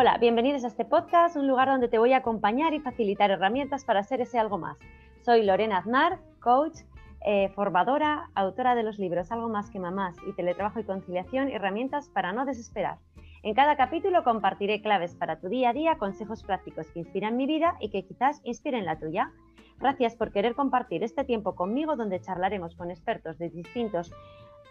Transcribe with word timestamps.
Hola, 0.00 0.16
bienvenidos 0.16 0.62
a 0.62 0.68
este 0.68 0.84
podcast, 0.84 1.34
un 1.34 1.48
lugar 1.48 1.66
donde 1.66 1.88
te 1.88 1.98
voy 1.98 2.12
a 2.12 2.18
acompañar 2.18 2.72
y 2.72 2.78
facilitar 2.78 3.32
herramientas 3.32 3.84
para 3.84 4.04
ser 4.04 4.20
ese 4.20 4.38
algo 4.38 4.56
más. 4.56 4.78
Soy 5.22 5.42
Lorena 5.42 5.78
Aznar, 5.78 6.20
coach, 6.38 6.82
eh, 7.26 7.48
formadora, 7.56 8.30
autora 8.36 8.76
de 8.76 8.84
los 8.84 9.00
libros 9.00 9.32
Algo 9.32 9.48
más 9.48 9.70
que 9.70 9.80
mamás 9.80 10.14
y 10.24 10.32
teletrabajo 10.34 10.78
y 10.78 10.84
conciliación, 10.84 11.48
herramientas 11.48 12.08
para 12.10 12.32
no 12.32 12.44
desesperar. 12.44 12.98
En 13.42 13.54
cada 13.54 13.76
capítulo 13.76 14.22
compartiré 14.22 14.82
claves 14.82 15.16
para 15.16 15.40
tu 15.40 15.48
día 15.48 15.70
a 15.70 15.72
día, 15.72 15.98
consejos 15.98 16.44
prácticos 16.44 16.86
que 16.92 17.00
inspiran 17.00 17.36
mi 17.36 17.46
vida 17.46 17.74
y 17.80 17.90
que 17.90 18.06
quizás 18.06 18.40
inspiren 18.44 18.84
la 18.84 19.00
tuya. 19.00 19.32
Gracias 19.80 20.14
por 20.14 20.30
querer 20.30 20.54
compartir 20.54 21.02
este 21.02 21.24
tiempo 21.24 21.56
conmigo 21.56 21.96
donde 21.96 22.20
charlaremos 22.20 22.76
con 22.76 22.92
expertos 22.92 23.36
de 23.38 23.50
distintos 23.50 24.12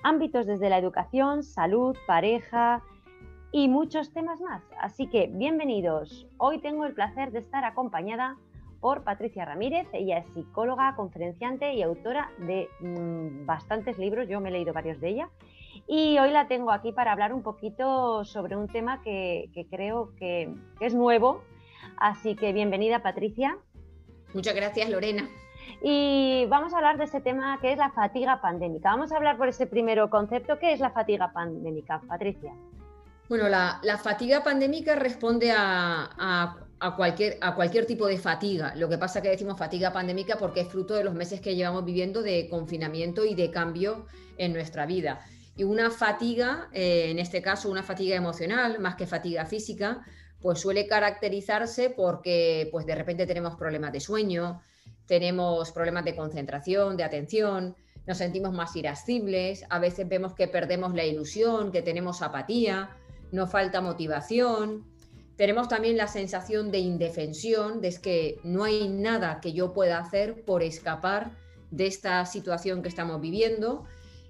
ámbitos 0.04 0.46
desde 0.46 0.70
la 0.70 0.78
educación, 0.78 1.44
salud, 1.44 1.98
pareja, 2.07 2.82
y 3.51 3.68
muchos 3.68 4.11
temas 4.11 4.42
más. 4.42 4.61
Así 4.79 5.07
que 5.07 5.28
bienvenidos. 5.28 6.28
Hoy 6.38 6.60
tengo 6.60 6.86
el 6.86 6.93
placer 6.93 7.32
de 7.32 7.39
estar 7.39 7.64
acompañada 7.64 8.38
por 8.82 9.04
Patricia 9.04 9.46
Ramírez. 9.46 9.88
Ella 9.93 10.19
es 10.19 10.28
psicóloga, 10.33 10.96
conferenciante 10.96 11.74
y 11.74 11.82
autora 11.82 12.32
de 12.39 12.69
mm, 12.79 13.46
bastantes 13.46 13.97
libros. 13.97 14.28
Yo 14.28 14.41
me 14.41 14.50
he 14.50 14.52
leído 14.52 14.74
varios 14.74 15.00
de 15.00 15.10
ella. 15.10 15.29
Y 15.88 16.18
hoy 16.19 16.32
la 16.32 16.47
tengo 16.47 16.71
aquí 16.71 16.91
para 16.91 17.11
hablar 17.11 17.33
un 17.33 17.43
poquito 17.43 18.25
sobre 18.25 18.55
un 18.55 18.68
tema 18.68 19.02
que, 19.02 19.50
creo 19.69 20.14
que, 20.18 20.54
es 20.79 20.93
nuevo. 20.93 21.41
Así 21.97 22.36
que 22.36 22.52
bienvenida, 22.54 23.02
Patricia. 23.02 23.57
Muchas 24.33 24.55
gracias, 24.55 24.89
Lorena. 24.89 25.29
Y 25.82 26.46
vamos 26.50 26.74
a 26.74 26.77
hablar 26.77 26.97
de 26.97 27.05
ese 27.05 27.21
tema 27.21 27.60
que 27.61 27.71
es 27.71 27.77
la 27.77 27.91
fatiga 27.91 28.41
pandémica. 28.41 28.89
Vamos 28.89 29.11
a 29.11 29.18
hablar 29.18 29.38
por 29.38 29.47
ese 29.47 29.68
primero 29.68 30.10
concepto. 30.10 30.60
¿Qué 30.60 30.74
es 30.74 30.79
la 30.79 30.91
fatiga 30.91 31.32
pandémica, 31.32 32.02
Patricia? 32.08 32.53
Bueno, 33.30 33.50
la, 33.50 34.00
fatiga 34.02 34.42
pandémica 34.42 34.95
responde 34.95 35.52
a, 35.52 36.56
cualquier, 36.95 37.38
a 37.42 37.56
cualquier 37.56 37.86
tipo 37.86 38.08
de 38.08 38.17
fatiga. 38.17 38.73
Lo 38.75 38.88
que 38.88 38.97
pasa 38.97 39.19
es 39.19 39.23
que 39.23 39.30
decimos 39.30 39.58
fatiga 39.58 39.92
pandémica 39.92 40.38
porque 40.38 40.61
es 40.61 40.69
fruto 40.69 40.94
de 40.94 41.03
los 41.03 41.14
meses 41.14 41.42
que 41.42 41.56
llevamos 41.56 41.84
viviendo 41.84 42.22
de 42.22 42.47
confinamiento 42.47 43.25
y 43.25 43.36
de 43.36 43.52
cambio 43.52 44.06
en 44.38 44.53
nuestra 44.53 44.86
vida. 44.86 45.19
Y 45.58 45.66
una 45.66 45.92
fatiga, 45.92 46.69
eh, 46.72 47.09
en 47.09 47.19
este 47.19 47.42
caso 47.42 47.69
una 47.69 47.84
fatiga 47.84 48.16
emocional, 48.16 48.80
más 48.80 48.95
que 48.95 49.06
fatiga 49.06 49.45
física, 49.45 50.06
pues 50.41 50.59
suele 50.62 50.88
caracterizarse 50.88 51.89
porque 51.89 52.69
pues 52.72 52.86
de 52.86 52.95
repente 52.95 53.28
tenemos 53.28 53.56
problemas 53.56 53.91
de 53.91 54.00
sueño, 54.00 54.62
tenemos 55.06 55.72
problemas 55.72 56.06
de 56.06 56.16
concentración, 56.16 56.95
de 56.95 57.03
atención, 57.03 57.75
nos 58.06 58.19
sentimos 58.19 58.53
más 58.53 58.73
irascibles, 58.78 59.66
a 59.69 59.80
veces 59.80 60.08
vemos 60.08 60.34
que 60.34 60.47
perdemos 60.47 60.94
la 60.94 61.03
ilusión, 61.03 61.73
que 61.73 61.81
tenemos 61.81 62.22
apatía, 62.22 62.89
nos 63.31 63.52
falta 63.52 63.81
motivación, 63.81 64.86
tenemos 65.38 65.67
también 65.67 65.97
la 65.97 66.08
sensación 66.08 66.72
de 66.72 66.80
indefensión, 66.80 67.80
de 67.80 67.95
que 68.02 68.39
no 68.44 68.64
hay 68.64 68.89
nada 68.89 69.39
que 69.39 69.53
yo 69.53 69.72
pueda 69.72 70.00
hacer 70.00 70.44
por 70.44 70.64
escapar 70.64 71.31
de 71.69 71.86
esta 71.86 72.25
situación 72.25 72.81
que 72.81 72.89
estamos 72.89 73.22
viviendo. 73.22 73.86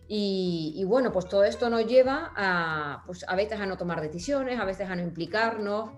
Y, 0.09 0.83
bueno, 0.85 1.11
pues 1.11 1.27
todo 1.27 1.43
esto 1.45 1.69
nos 1.69 1.85
lleva 1.85 2.31
a, 2.35 3.03
pues 3.05 3.25
a 3.27 3.35
veces 3.35 3.59
a 3.59 3.65
no 3.65 3.77
tomar 3.77 4.01
decisiones, 4.01 4.59
a 4.59 4.65
veces 4.65 4.89
a 4.89 4.95
no 4.95 5.01
implicarnos, 5.01 5.91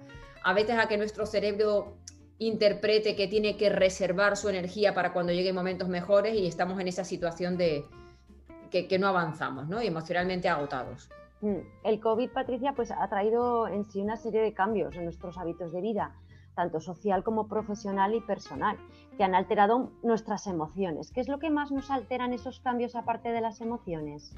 a 0.44 0.54
veces 0.54 0.78
a 0.78 0.88
que 0.88 0.98
nuestro 0.98 1.26
cerebro 1.26 1.98
interprete 2.38 3.16
que 3.16 3.28
tiene 3.28 3.58
que 3.58 3.70
reservar 3.70 4.38
su 4.38 4.48
energía 4.48 4.94
para 4.94 5.12
cuando 5.12 5.34
lleguen 5.34 5.56
momentos 5.56 5.90
mejores 5.90 6.36
y 6.36 6.48
estamos 6.48 6.80
en 6.80 6.88
esa 6.88 7.04
situación 7.04 7.58
de 7.58 7.84
que, 8.72 8.88
que 8.88 8.98
no 8.98 9.08
avanzamos, 9.08 9.68
¿no? 9.68 9.82
Y 9.82 9.88
emocionalmente 9.88 10.50
agotados. 10.50 11.10
Mm, 11.42 11.58
el 11.84 12.00
COVID, 12.00 12.32
Patricia, 12.32 12.74
pues 12.76 12.92
ha 12.92 13.08
traído 13.10 13.68
en 13.68 13.86
sí 13.86 14.02
una 14.02 14.18
serie 14.18 14.42
de 14.42 14.54
cambios 14.54 14.96
en 14.96 15.06
nuestros 15.06 15.38
hábitos 15.38 15.72
de 15.72 15.82
vida, 15.82 16.16
tanto 16.56 16.82
social 16.82 17.24
como 17.24 17.48
profesional 17.48 18.14
y 18.14 18.22
personal, 18.22 18.78
que 19.18 19.24
han 19.24 19.36
alterado 19.36 19.92
nuestras 20.04 20.48
emociones. 20.48 21.12
¿Qué 21.12 21.22
es 21.22 21.30
lo 21.30 21.40
que 21.40 21.50
más 21.50 21.72
nos 21.72 21.90
alteran 21.92 22.34
esos 22.34 22.60
cambios 22.60 22.96
aparte 22.96 23.32
de 23.32 23.42
las 23.42 23.62
emociones? 23.62 24.34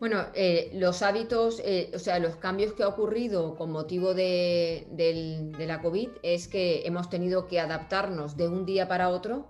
Bueno, 0.00 0.24
eh, 0.34 0.70
los 0.74 1.02
hábitos, 1.02 1.60
eh, 1.62 1.90
o 1.94 1.98
sea, 1.98 2.18
los 2.18 2.36
cambios 2.36 2.72
que 2.72 2.82
ha 2.82 2.88
ocurrido 2.88 3.54
con 3.54 3.70
motivo 3.70 4.14
de, 4.14 4.86
de, 4.92 5.66
la 5.66 5.82
COVID 5.82 6.08
es 6.22 6.48
que 6.48 6.86
hemos 6.86 7.10
tenido 7.10 7.46
que 7.46 7.60
adaptarnos 7.60 8.34
de 8.34 8.48
un 8.48 8.64
día 8.64 8.88
para 8.88 9.10
otro 9.10 9.48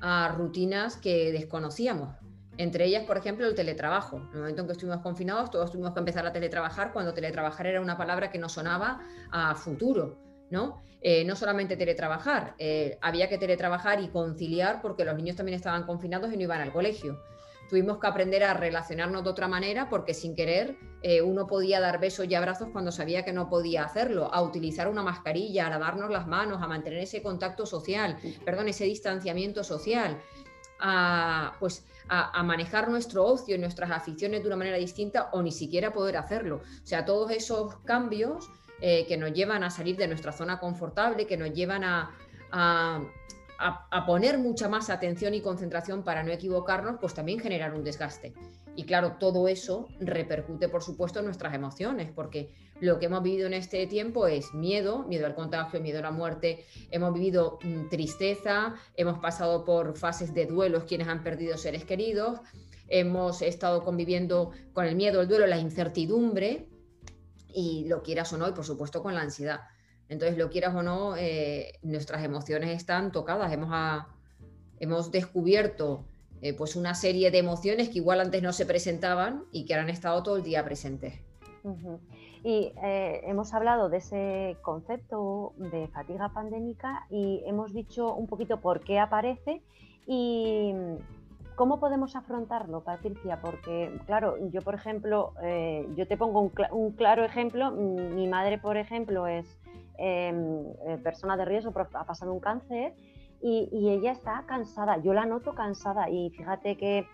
a 0.00 0.34
rutinas 0.36 0.96
que 0.96 1.32
desconocíamos. 1.32 2.16
Entre 2.60 2.84
ellas, 2.84 3.04
por 3.04 3.16
ejemplo, 3.16 3.46
el 3.46 3.54
teletrabajo. 3.54 4.18
En 4.18 4.34
el 4.34 4.38
momento 4.40 4.60
en 4.60 4.66
que 4.66 4.72
estuvimos 4.74 5.00
confinados, 5.00 5.50
todos 5.50 5.70
tuvimos 5.70 5.94
que 5.94 5.98
empezar 6.00 6.26
a 6.26 6.32
teletrabajar 6.32 6.92
cuando 6.92 7.14
teletrabajar 7.14 7.66
era 7.66 7.80
una 7.80 7.96
palabra 7.96 8.30
que 8.30 8.38
no 8.38 8.50
sonaba 8.50 9.00
a 9.30 9.54
futuro. 9.54 10.18
¿no? 10.50 10.82
Eh, 11.00 11.24
no 11.24 11.36
solamente 11.36 11.78
teletrabajar, 11.78 12.54
eh, 12.58 12.98
había 13.00 13.30
que 13.30 13.38
teletrabajar 13.38 14.02
y 14.02 14.08
conciliar 14.08 14.82
porque 14.82 15.06
los 15.06 15.16
niños 15.16 15.36
también 15.36 15.56
estaban 15.56 15.84
confinados 15.84 16.30
y 16.34 16.36
no 16.36 16.42
iban 16.42 16.60
al 16.60 16.70
colegio. 16.70 17.22
Tuvimos 17.70 17.98
que 17.98 18.08
aprender 18.08 18.44
a 18.44 18.52
relacionarnos 18.52 19.24
de 19.24 19.30
otra 19.30 19.48
manera 19.48 19.88
porque 19.88 20.12
sin 20.12 20.34
querer 20.34 20.76
eh, 21.02 21.22
uno 21.22 21.46
podía 21.46 21.80
dar 21.80 21.98
besos 21.98 22.26
y 22.28 22.34
abrazos 22.34 22.68
cuando 22.72 22.92
sabía 22.92 23.24
que 23.24 23.32
no 23.32 23.48
podía 23.48 23.84
hacerlo, 23.84 24.28
a 24.34 24.42
utilizar 24.42 24.86
una 24.86 25.02
mascarilla, 25.02 25.68
a 25.68 25.70
lavarnos 25.70 26.10
las 26.10 26.26
manos, 26.26 26.60
a 26.60 26.66
mantener 26.66 26.98
ese 26.98 27.22
contacto 27.22 27.64
social, 27.64 28.18
perdón, 28.44 28.68
ese 28.68 28.84
distanciamiento 28.84 29.64
social, 29.64 30.20
a, 30.80 31.54
pues, 31.60 31.86
a, 32.08 32.42
manejar 32.42 32.88
nuestro 32.88 33.24
ocio 33.24 33.54
y 33.54 33.58
nuestras 33.58 33.90
aficiones 33.90 34.42
de 34.42 34.48
una 34.48 34.56
manera 34.56 34.76
distinta 34.76 35.30
o 35.32 35.42
ni 35.42 35.52
siquiera 35.52 35.92
poder 35.92 36.16
hacerlo. 36.16 36.56
O 36.56 36.86
sea, 36.86 37.04
todos 37.04 37.30
esos 37.30 37.76
cambios 37.84 38.50
eh, 38.80 39.06
que 39.06 39.16
nos 39.16 39.32
llevan 39.32 39.62
a 39.62 39.70
salir 39.70 39.96
de 39.96 40.08
nuestra 40.08 40.32
zona 40.32 40.58
confortable, 40.58 41.26
que 41.26 41.36
nos 41.36 41.52
llevan 41.52 41.84
a, 41.84 42.10
a, 42.50 43.00
poner 44.06 44.38
mucha 44.38 44.68
más 44.68 44.90
atención 44.90 45.34
y 45.34 45.40
concentración 45.40 46.02
para 46.02 46.22
no 46.22 46.32
equivocarnos, 46.32 46.96
pues 47.00 47.14
también 47.14 47.40
generar 47.40 47.74
un 47.74 47.84
desgaste. 47.84 48.32
Y 48.76 48.84
claro, 48.84 49.16
todo 49.18 49.48
eso 49.48 49.88
repercute, 50.00 50.68
por 50.68 50.82
supuesto, 50.82 51.18
en 51.18 51.26
nuestras 51.26 51.54
emociones, 51.54 52.10
porque 52.14 52.54
lo 52.80 52.98
que 52.98 53.06
hemos 53.06 53.22
vivido 53.22 53.46
en 53.46 53.54
este 53.54 53.86
tiempo 53.86 54.26
es 54.26 54.54
miedo, 54.54 55.04
miedo 55.04 55.26
al 55.26 55.34
contagio, 55.34 55.80
miedo 55.80 55.98
a 55.98 56.02
la 56.02 56.10
muerte, 56.10 56.64
hemos 56.90 57.12
vivido 57.12 57.58
mm, 57.62 57.88
tristeza, 57.88 58.74
hemos 58.96 59.18
pasado 59.18 59.64
por 59.64 59.96
fases 59.98 60.32
de 60.32 60.46
duelos 60.46 60.84
quienes 60.84 61.08
han 61.08 61.22
perdido 61.22 61.58
seres 61.58 61.84
queridos, 61.84 62.40
hemos 62.88 63.42
estado 63.42 63.84
conviviendo 63.84 64.52
con 64.72 64.86
el 64.86 64.96
miedo, 64.96 65.20
el 65.20 65.28
duelo, 65.28 65.46
la 65.46 65.58
incertidumbre, 65.58 66.68
y 67.52 67.84
lo 67.88 68.02
quieras 68.02 68.32
o 68.32 68.38
no, 68.38 68.48
y 68.48 68.52
por 68.52 68.64
supuesto 68.64 69.02
con 69.02 69.14
la 69.14 69.22
ansiedad. 69.22 69.60
Entonces, 70.10 70.36
lo 70.36 70.50
quieras 70.50 70.74
o 70.74 70.82
no, 70.82 71.16
eh, 71.16 71.78
nuestras 71.82 72.24
emociones 72.24 72.70
están 72.70 73.12
tocadas. 73.12 73.52
Hemos, 73.52 74.04
hemos 74.80 75.12
descubierto 75.12 76.04
eh, 76.42 76.52
pues 76.52 76.74
una 76.74 76.96
serie 76.96 77.30
de 77.30 77.38
emociones 77.38 77.90
que 77.90 77.98
igual 77.98 78.20
antes 78.20 78.42
no 78.42 78.52
se 78.52 78.66
presentaban 78.66 79.44
y 79.52 79.64
que 79.64 79.74
ahora 79.74 79.84
han 79.84 79.90
estado 79.90 80.20
todo 80.24 80.36
el 80.36 80.42
día 80.42 80.64
presentes. 80.64 81.14
Y 82.42 82.72
eh, 82.82 83.20
hemos 83.24 83.54
hablado 83.54 83.88
de 83.88 83.98
ese 83.98 84.56
concepto 84.62 85.52
de 85.56 85.86
fatiga 85.88 86.30
pandémica 86.30 87.06
y 87.08 87.42
hemos 87.46 87.72
dicho 87.72 88.12
un 88.12 88.26
poquito 88.26 88.60
por 88.60 88.80
qué 88.80 88.98
aparece 88.98 89.62
y 90.08 90.72
cómo 91.54 91.78
podemos 91.78 92.16
afrontarlo, 92.16 92.80
Patricia, 92.80 93.40
porque 93.40 93.96
claro, 94.06 94.36
yo 94.48 94.62
por 94.62 94.74
ejemplo, 94.74 95.34
yo 95.94 96.08
te 96.08 96.16
pongo 96.16 96.50
un, 96.72 96.90
claro 96.92 97.22
ejemplo, 97.22 97.70
mi 97.70 98.26
madre 98.26 98.58
por 98.58 98.78
ejemplo 98.78 99.26
es 99.26 99.60
eh, 100.00 100.98
persona 101.02 101.36
de 101.36 101.44
riesgo, 101.44 101.72
ha 101.94 102.04
pasado 102.04 102.32
un 102.32 102.40
cáncer 102.40 102.94
y, 103.42 103.90
ella 103.90 104.12
está 104.12 104.44
cansada, 104.46 104.98
yo 105.02 105.12
la 105.12 105.26
noto 105.26 105.54
cansada 105.54 106.10
y 106.10 106.30
fíjate 106.30 106.76
que 106.76 107.06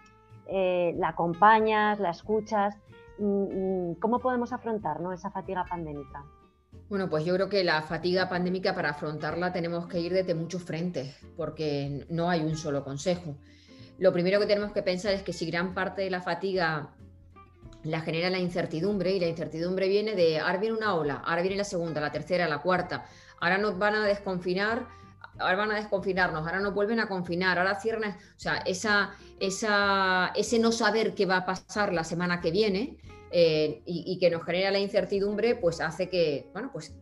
eh, 0.49 0.95
la 0.97 1.09
acompañas, 1.09 2.00
la 2.00 2.11
escuchas, 2.11 2.77
mm, 3.19 3.25
mm, 3.25 3.94
¿cómo 3.97 4.21
podemos 4.21 4.53
afrontar 4.53 4.99
esa 5.12 5.31
fatiga 5.31 5.65
pandémica? 5.69 6.25
Bueno, 6.88 7.09
pues 7.09 7.25
yo 7.25 7.35
creo 7.35 7.49
que 7.49 7.65
la 7.65 7.83
fatiga 7.83 8.29
pandémica 8.29 8.75
para 8.75 8.91
afrontarla 8.91 9.53
tenemos 9.53 9.87
que 9.87 9.99
ir 9.99 10.12
desde 10.12 10.35
muchos 10.35 10.62
frentes, 10.62 11.17
porque 11.37 12.06
no 12.11 12.31
hay 12.31 12.43
un 12.43 12.56
solo 12.56 12.85
consejo. 12.85 13.37
Lo 13.99 14.12
primero 14.12 14.39
que 14.39 14.47
tenemos 14.47 14.73
que 14.73 14.82
pensar 14.82 15.12
es 15.12 15.23
que 15.23 15.32
si 15.32 15.50
gran 15.50 15.75
parte 15.75 16.03
de 16.03 16.11
la 16.11 16.21
fatiga 16.21 16.94
la 17.87 18.00
genera 18.00 18.31
la 18.31 18.38
incertidumbre 18.38 19.12
y 19.12 19.21
la 19.21 19.27
incertidumbre 19.27 19.88
viene 19.88 20.15
de 20.15 20.38
ahora 20.38 20.59
viene 20.59 20.77
una 20.77 20.94
ola, 20.94 21.23
ahora 21.25 21.43
viene 21.43 21.56
la 21.56 21.65
segunda, 21.65 22.00
la 22.00 22.12
tercera, 22.12 22.49
la 22.49 22.59
cuarta, 22.59 23.06
ahora 23.41 23.59
nos 23.59 23.79
van 23.79 23.94
a 23.94 24.05
desconfinar, 24.05 24.87
ahora 25.38 25.56
van 25.56 25.71
a 25.73 25.77
desconfinarnos, 25.77 26.47
ahora 26.47 26.61
nos 26.61 26.75
vuelven 26.75 27.00
a 27.00 27.09
confinar, 27.09 27.59
ahora 27.59 27.81
cierran, 27.81 28.12
o 28.12 28.38
sea, 28.38 28.59
esa, 28.59 29.15
esa, 29.41 30.33
ese 30.35 30.59
no 30.59 30.73
saber 30.73 31.15
qué 31.15 31.27
va 31.27 31.38
a 31.38 31.47
pasar 31.47 31.93
la 31.93 32.05
semana 32.05 32.41
que 32.41 32.50
viene 32.50 32.99
eh, 33.31 33.83
y, 33.85 34.19
que 34.19 34.31
nos 34.31 34.44
genera 34.44 34.71
la 34.71 34.79
incertidumbre, 34.79 35.56
pues 35.56 35.81
hace 35.81 36.09
que, 36.09 36.49
bueno, 36.53 36.71
pues 36.73 36.94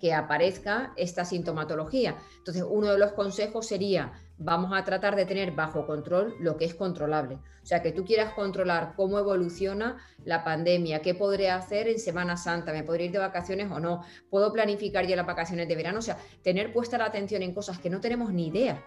que 0.00 0.12
aparezca 0.12 0.92
esta 0.96 1.24
sintomatología. 1.24 2.16
Entonces, 2.38 2.64
uno 2.68 2.92
de 2.92 2.98
los 2.98 3.12
consejos 3.12 3.66
sería 3.66 4.12
vamos 4.38 4.72
a 4.74 4.84
tratar 4.84 5.16
de 5.16 5.24
tener 5.24 5.52
bajo 5.52 5.86
control 5.86 6.34
lo 6.40 6.56
que 6.56 6.66
es 6.66 6.74
controlable. 6.74 7.36
O 7.62 7.66
sea, 7.66 7.82
que 7.82 7.92
tú 7.92 8.04
quieras 8.04 8.34
controlar 8.34 8.94
cómo 8.96 9.18
evoluciona 9.18 9.96
la 10.24 10.44
pandemia, 10.44 11.00
qué 11.00 11.14
podré 11.14 11.50
hacer 11.50 11.88
en 11.88 11.98
Semana 11.98 12.36
Santa, 12.36 12.72
me 12.72 12.84
podré 12.84 13.06
ir 13.06 13.12
de 13.12 13.18
vacaciones 13.18 13.70
o 13.70 13.80
no, 13.80 14.04
puedo 14.30 14.52
planificar 14.52 15.06
ya 15.06 15.16
las 15.16 15.26
vacaciones 15.26 15.68
de 15.68 15.76
verano, 15.76 15.98
o 15.98 16.02
sea, 16.02 16.18
tener 16.42 16.72
puesta 16.72 16.98
la 16.98 17.06
atención 17.06 17.42
en 17.42 17.54
cosas 17.54 17.78
que 17.78 17.90
no 17.90 18.00
tenemos 18.00 18.32
ni 18.32 18.48
idea. 18.48 18.82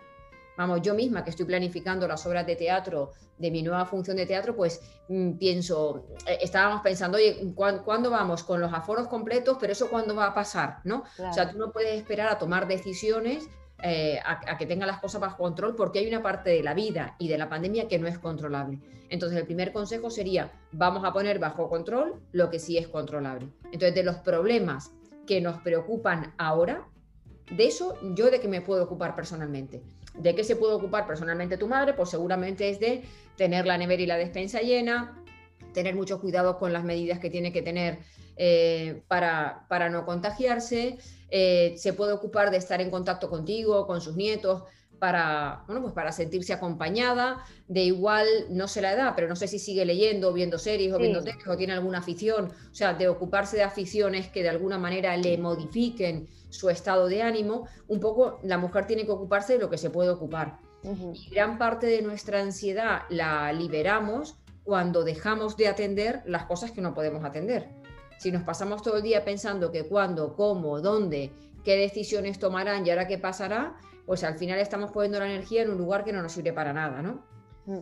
Vamos, 0.58 0.82
yo 0.82 0.94
misma 0.94 1.24
que 1.24 1.30
estoy 1.30 1.46
planificando 1.46 2.06
las 2.06 2.26
obras 2.26 2.46
de 2.46 2.58
teatro 2.58 3.14
de 3.38 3.50
mi 3.50 3.64
nueva 3.64 3.86
función 3.86 4.18
de 4.18 4.26
teatro, 4.26 4.56
pues 4.56 4.82
mm, 5.08 5.38
pienso, 5.38 6.06
eh, 6.28 6.40
estábamos 6.42 6.82
pensando, 6.82 7.18
oye, 7.18 7.54
¿cuándo, 7.56 8.10
vamos? 8.12 8.44
Con 8.44 8.60
los 8.60 8.74
aforos 8.74 9.08
completos, 9.08 9.58
pero 9.58 9.72
eso 9.72 9.90
cuándo 9.90 10.16
va 10.16 10.28
a 10.28 10.34
pasar, 10.34 10.82
¿no? 10.84 11.06
O 11.18 11.34
sea, 11.34 11.50
tú 11.50 11.58
no 11.58 11.72
puedes 11.72 11.96
esperar 11.96 12.28
a 12.28 12.38
tomar 12.38 12.68
decisiones 12.68 13.48
eh, 13.82 14.20
a, 14.26 14.58
que 14.58 14.66
tenga 14.66 14.86
las 14.86 15.00
cosas 15.00 15.22
bajo 15.22 15.38
control 15.38 15.76
porque 15.76 16.00
hay 16.00 16.08
una 16.08 16.22
parte 16.22 16.50
de 16.50 16.64
la 16.64 16.74
vida 16.74 17.16
y 17.18 17.28
de 17.28 17.38
la 17.38 17.50
pandemia 17.50 17.88
que 17.88 18.00
no 18.00 18.08
es 18.08 18.20
controlable. 18.20 18.80
Entonces, 19.10 19.40
el 19.40 19.46
primer 19.46 19.72
consejo 19.72 20.10
sería, 20.10 20.52
vamos 20.72 21.04
a 21.06 21.14
poner 21.14 21.40
bajo 21.40 21.70
control 21.70 22.22
lo 22.32 22.50
que 22.50 22.60
sí 22.60 22.78
es 22.78 22.88
controlable. 22.88 23.48
Entonces, 23.66 23.96
de 23.96 24.04
los 24.04 24.18
problemas 24.18 24.92
que 25.26 25.42
nos 25.42 25.62
preocupan 25.62 26.34
ahora, 26.38 26.88
de 27.50 27.66
eso 27.66 27.98
yo 28.16 28.30
de 28.30 28.40
qué 28.40 28.48
me 28.48 28.62
puedo 28.62 28.84
ocupar 28.84 29.16
personalmente. 29.16 29.82
¿De 30.16 30.36
qué 30.36 30.44
se 30.44 30.56
puede 30.56 30.74
ocupar 30.74 31.08
personalmente 31.08 31.58
tu 31.58 31.68
madre? 31.68 31.94
Pues 31.94 32.10
seguramente 32.10 32.70
es 32.70 32.80
de 32.80 33.04
tener 33.38 33.66
la 33.66 33.78
nevera 33.78 34.02
y 34.02 34.06
la 34.06 34.18
despensa 34.18 34.60
llena, 34.60 35.24
tener 35.74 35.96
mucho 35.96 36.20
cuidado 36.20 36.58
con 36.58 36.74
las 36.74 36.84
medidas 36.84 37.20
que 37.20 37.30
tiene 37.30 37.54
que 37.54 37.62
tener 37.62 38.00
eh, 38.42 39.04
para, 39.10 39.66
para, 39.68 39.90
no 39.90 40.06
contagiarse, 40.06 40.98
eh, 41.30 41.74
se 41.76 41.92
puede 41.92 42.14
ocupar 42.14 42.52
de 42.52 42.58
estar 42.58 42.80
en 42.80 42.90
contacto 42.90 43.30
contigo, 43.30 43.86
con 43.86 44.00
sus 44.00 44.16
nietos, 44.16 44.64
para, 44.98 45.64
bueno, 45.68 45.82
pues 45.82 45.94
para 45.94 46.14
sentirse 46.14 46.54
acompañada, 46.54 47.44
de 47.68 47.84
igual, 47.84 48.26
no 48.50 48.70
sé 48.70 48.82
la 48.82 48.94
edad, 48.94 49.12
pero 49.14 49.28
no 49.28 49.36
sé 49.36 49.50
si 49.50 49.60
sigue 49.60 49.84
leyendo, 49.84 50.32
viendo 50.32 50.58
series 50.58 50.94
o 50.94 50.98
viendo 50.98 51.22
teles 51.22 51.46
o 51.46 51.58
tiene 51.58 51.74
alguna 51.74 51.98
afición, 51.98 52.46
o 52.72 52.74
sea, 52.74 52.94
de 52.94 53.10
ocuparse 53.10 53.58
de 53.58 53.64
aficiones 53.64 54.30
que 54.30 54.42
de 54.42 54.48
alguna 54.48 54.78
manera 54.78 55.18
le 55.18 55.38
modifiquen 55.38 56.30
su 56.48 56.70
estado 56.70 57.08
de 57.08 57.22
ánimo, 57.22 57.68
un 57.90 58.00
poco 58.00 58.40
la 58.44 58.58
mujer 58.58 58.88
tiene 58.88 59.04
que 59.04 59.12
ocuparse 59.12 59.54
de 59.54 59.60
lo 59.60 59.70
que 59.70 59.78
se 59.78 59.90
puede 59.90 60.12
ocupar. 60.12 60.60
Y 61.14 61.30
gran 61.30 61.58
parte 61.58 61.88
de 61.88 62.02
nuestra 62.02 62.40
ansiedad 62.40 63.02
la 63.10 63.52
liberamos 63.52 64.38
cuando 64.64 65.04
dejamos 65.04 65.58
de 65.58 65.68
atender 65.68 66.22
las 66.26 66.46
cosas 66.46 66.72
que 66.72 66.80
no 66.80 66.94
podemos 66.94 67.26
atender. 67.26 67.79
Si 68.20 68.34
nos 68.34 68.44
pasamos 68.44 68.82
todo 68.82 68.98
el 68.98 69.04
día 69.04 69.24
pensando 69.24 69.72
que 69.72 69.88
cuándo, 69.88 70.36
cómo, 70.36 70.82
dónde, 70.82 71.32
qué 71.64 71.78
decisiones 71.78 72.38
tomarán 72.38 72.86
y 72.86 72.90
ahora 72.90 73.08
qué 73.08 73.18
pasará, 73.18 73.78
pues 74.06 74.26
al 74.26 74.38
final 74.38 74.60
estamos 74.60 74.92
poniendo 74.92 75.20
la 75.20 75.26
energía 75.26 75.62
en 75.62 75.70
un 75.70 75.78
lugar 75.78 76.04
que 76.04 76.12
no 76.12 76.22
nos 76.22 76.34
sirve 76.34 76.52
para 76.52 76.74
nada, 76.74 77.02
¿no? 77.02 77.24
Mm. 77.66 77.82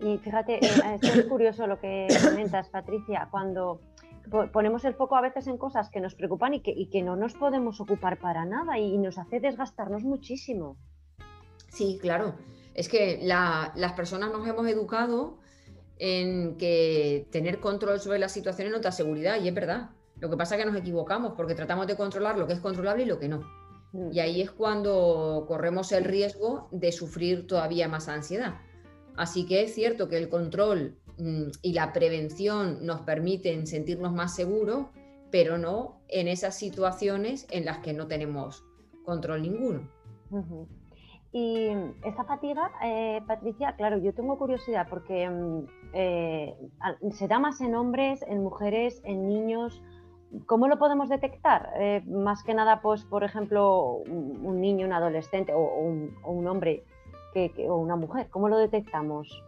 Y 0.00 0.18
fíjate, 0.18 0.58
eh, 0.58 0.98
es 1.00 1.24
curioso 1.26 1.68
lo 1.68 1.78
que 1.78 2.08
comentas, 2.20 2.68
Patricia, 2.68 3.28
cuando 3.30 3.80
ponemos 4.52 4.84
el 4.84 4.94
foco 4.94 5.14
a 5.14 5.20
veces 5.20 5.46
en 5.46 5.56
cosas 5.56 5.88
que 5.88 6.00
nos 6.00 6.16
preocupan 6.16 6.54
y 6.54 6.62
que, 6.62 6.72
y 6.72 6.90
que 6.90 7.02
no 7.02 7.14
nos 7.14 7.34
podemos 7.34 7.80
ocupar 7.80 8.18
para 8.18 8.44
nada 8.44 8.80
y 8.80 8.98
nos 8.98 9.18
hace 9.18 9.38
desgastarnos 9.38 10.02
muchísimo. 10.02 10.76
Sí, 11.68 12.00
claro. 12.02 12.34
Es 12.74 12.88
que 12.88 13.20
las 13.22 13.92
personas 13.92 14.32
nos 14.32 14.48
hemos 14.48 14.66
educado 14.66 15.38
en 15.98 16.56
que 16.56 17.26
tener 17.30 17.60
control 17.60 18.00
sobre 18.00 18.18
las 18.18 18.32
situaciones 18.32 18.72
no 18.72 18.80
da 18.80 18.92
seguridad, 18.92 19.40
y 19.40 19.48
es 19.48 19.54
verdad. 19.54 19.90
Lo 20.20 20.30
que 20.30 20.36
pasa 20.36 20.54
es 20.54 20.64
que 20.64 20.70
nos 20.70 20.78
equivocamos 20.78 21.34
porque 21.36 21.54
tratamos 21.54 21.86
de 21.86 21.96
controlar 21.96 22.38
lo 22.38 22.46
que 22.46 22.54
es 22.54 22.60
controlable 22.60 23.02
y 23.02 23.06
lo 23.06 23.18
que 23.18 23.28
no. 23.28 23.40
Mm. 23.92 24.12
Y 24.12 24.20
ahí 24.20 24.40
es 24.40 24.50
cuando 24.50 25.44
corremos 25.46 25.92
el 25.92 26.04
riesgo 26.04 26.68
de 26.70 26.92
sufrir 26.92 27.46
todavía 27.46 27.88
más 27.88 28.08
ansiedad. 28.08 28.54
Así 29.16 29.46
que 29.46 29.62
es 29.62 29.74
cierto 29.74 30.08
que 30.08 30.18
el 30.18 30.28
control 30.28 30.96
mm, 31.18 31.48
y 31.62 31.72
la 31.72 31.92
prevención 31.92 32.84
nos 32.84 33.02
permiten 33.02 33.66
sentirnos 33.66 34.12
más 34.12 34.34
seguros, 34.34 34.86
pero 35.30 35.58
no 35.58 36.00
en 36.08 36.28
esas 36.28 36.56
situaciones 36.56 37.46
en 37.50 37.64
las 37.64 37.78
que 37.78 37.92
no 37.92 38.06
tenemos 38.06 38.64
control 39.04 39.42
ninguno. 39.42 39.88
Y 41.38 41.68
esta 42.02 42.24
fatiga, 42.24 42.72
eh, 42.82 43.20
Patricia, 43.26 43.76
claro, 43.76 43.98
yo 43.98 44.14
tengo 44.14 44.38
curiosidad 44.38 44.86
porque 44.88 45.28
mm, 45.28 45.66
eh, 45.92 46.56
se 47.12 47.28
da 47.28 47.38
más 47.38 47.60
en 47.60 47.74
hombres, 47.74 48.22
en 48.26 48.42
mujeres, 48.42 49.02
en 49.04 49.28
niños. 49.28 49.82
¿Cómo 50.46 50.66
lo 50.66 50.78
podemos 50.78 51.10
detectar? 51.10 51.74
Eh, 51.78 52.02
más 52.06 52.42
que 52.42 52.54
nada, 52.54 52.80
pues, 52.80 53.04
por 53.04 53.22
ejemplo, 53.22 53.96
un, 54.06 54.62
niño, 54.62 54.86
un 54.86 54.94
adolescente 54.94 55.52
o, 55.52 55.60
un, 55.60 56.46
hombre 56.46 56.84
o 57.68 57.76
una 57.76 57.96
mujer. 57.96 58.28
¿Cómo 58.30 58.48
lo 58.48 58.56
detectamos? 58.56 59.44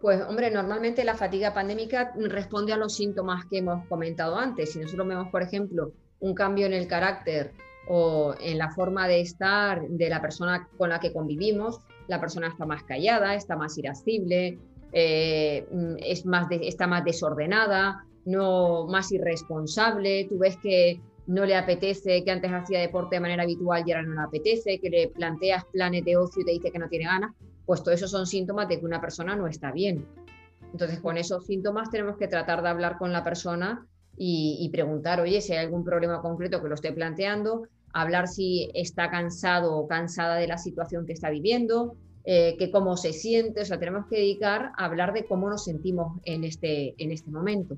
Pues 0.00 0.20
hombre, 0.22 0.50
normalmente 0.50 1.04
la 1.04 1.14
fatiga 1.14 1.54
pandémica 1.54 2.14
responde 2.16 2.72
a 2.72 2.76
los 2.76 2.96
síntomas 2.96 3.44
que 3.44 3.58
hemos 3.58 3.86
comentado 3.86 4.36
antes. 4.36 4.72
Si 4.72 4.80
nosotros 4.80 5.06
vemos, 5.06 5.28
por 5.28 5.42
ejemplo, 5.42 5.92
un 6.18 6.34
cambio 6.34 6.66
en 6.66 6.72
el 6.72 6.88
carácter 6.88 7.52
o 7.88 8.34
en 8.40 8.58
la 8.58 8.70
forma 8.70 9.08
de 9.08 9.20
estar 9.20 9.86
de 9.88 10.08
la 10.08 10.20
persona 10.20 10.68
con 10.78 10.90
la 10.90 11.00
que 11.00 11.12
convivimos, 11.12 11.80
la 12.08 12.20
persona 12.20 12.48
está 12.48 12.66
más 12.66 12.82
callada, 12.84 13.34
está 13.34 13.56
más 13.56 13.76
irascible, 13.78 14.58
eh, 14.92 15.66
es 15.98 16.26
más 16.26 16.46
está 16.50 16.86
más 16.86 17.04
desordenada, 17.04 18.04
no 18.24 18.86
más 18.86 19.10
irresponsable, 19.12 20.26
tú 20.28 20.38
ves 20.38 20.56
que 20.58 21.00
no 21.26 21.44
le 21.44 21.56
apetece, 21.56 22.24
que 22.24 22.30
antes 22.30 22.50
hacía 22.52 22.80
deporte 22.80 23.16
de 23.16 23.20
manera 23.20 23.44
habitual 23.44 23.84
y 23.86 23.92
ahora 23.92 24.06
no 24.06 24.14
le 24.14 24.22
apetece, 24.22 24.80
que 24.80 24.90
le 24.90 25.08
planteas 25.08 25.64
planes 25.66 26.04
de 26.04 26.16
ocio 26.16 26.42
y 26.42 26.44
te 26.44 26.52
dice 26.52 26.70
que 26.70 26.78
no 26.78 26.88
tiene 26.88 27.06
ganas, 27.06 27.32
pues 27.64 27.82
todo 27.82 27.94
eso 27.94 28.08
son 28.08 28.26
síntomas 28.26 28.68
de 28.68 28.80
que 28.80 28.84
una 28.84 29.00
persona 29.00 29.36
no 29.36 29.46
está 29.46 29.72
bien. 29.72 30.04
Entonces, 30.72 31.00
con 31.00 31.16
esos 31.16 31.46
síntomas 31.46 31.90
tenemos 31.90 32.16
que 32.16 32.28
tratar 32.28 32.62
de 32.62 32.68
hablar 32.68 32.98
con 32.98 33.12
la 33.12 33.22
persona 33.22 33.86
y, 34.24 34.68
preguntar, 34.68 35.20
oye, 35.20 35.40
si 35.40 35.52
hay 35.52 35.64
algún 35.64 35.82
problema 35.82 36.22
concreto 36.22 36.62
que 36.62 36.68
lo 36.68 36.76
esté 36.76 36.92
planteando, 36.92 37.66
hablar 37.92 38.28
si 38.28 38.70
está 38.72 39.10
cansado 39.10 39.76
o 39.76 39.88
cansada 39.88 40.36
de 40.36 40.46
la 40.46 40.58
situación 40.58 41.06
que 41.06 41.12
está 41.12 41.28
viviendo, 41.28 41.96
eh, 42.24 42.56
que 42.56 42.70
cómo 42.70 42.96
se 42.96 43.12
siente, 43.12 43.62
o 43.62 43.64
sea, 43.64 43.80
tenemos 43.80 44.06
que 44.06 44.16
dedicar 44.16 44.70
a 44.76 44.84
hablar 44.84 45.12
de 45.12 45.24
cómo 45.24 45.50
nos 45.50 45.64
sentimos 45.64 46.20
en 46.24 46.44
este, 46.44 46.94
en 47.02 47.10
este 47.10 47.32
momento. 47.32 47.76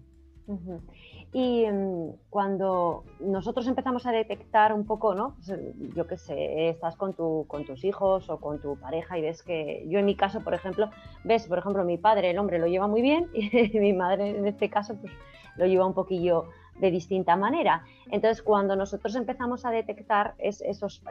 Y 1.32 1.64
mm, 1.66 2.10
cuando 2.28 3.04
nosotros 3.20 3.66
empezamos 3.66 4.04
a 4.04 4.12
detectar 4.12 4.74
un 4.74 4.84
poco, 4.84 5.14
¿no? 5.14 5.36
Pues, 5.36 5.58
yo 5.96 6.06
qué 6.06 6.18
sé, 6.18 6.68
estás 6.68 6.94
con, 6.94 7.14
tu, 7.14 7.46
con 7.48 7.64
tus 7.64 7.84
hijos 7.84 8.28
o 8.28 8.38
con 8.38 8.60
tu 8.60 8.76
pareja 8.76 9.18
y 9.18 9.22
ves 9.22 9.42
que, 9.42 9.86
yo 9.88 9.98
en 9.98 10.04
mi 10.04 10.14
caso, 10.14 10.42
por 10.42 10.52
ejemplo, 10.52 10.90
ves, 11.24 11.46
por 11.46 11.56
ejemplo, 11.56 11.84
mi 11.84 11.96
padre, 11.96 12.30
el 12.30 12.38
hombre 12.38 12.58
lo 12.58 12.66
lleva 12.66 12.86
muy 12.86 13.00
bien 13.00 13.30
y 13.34 13.80
mi 13.80 13.94
madre 13.94 14.36
en 14.36 14.46
este 14.46 14.68
caso, 14.68 14.94
pues 15.00 15.10
lo 15.56 15.66
lleva 15.66 15.86
un 15.86 15.94
poquillo 15.94 16.46
de 16.78 16.90
distinta 16.90 17.36
manera. 17.36 17.84
Entonces, 18.10 18.42
cuando 18.42 18.76
nosotros 18.76 19.14
empezamos 19.16 19.64
a 19.64 19.70
detectar 19.70 20.34
esos, 20.38 21.02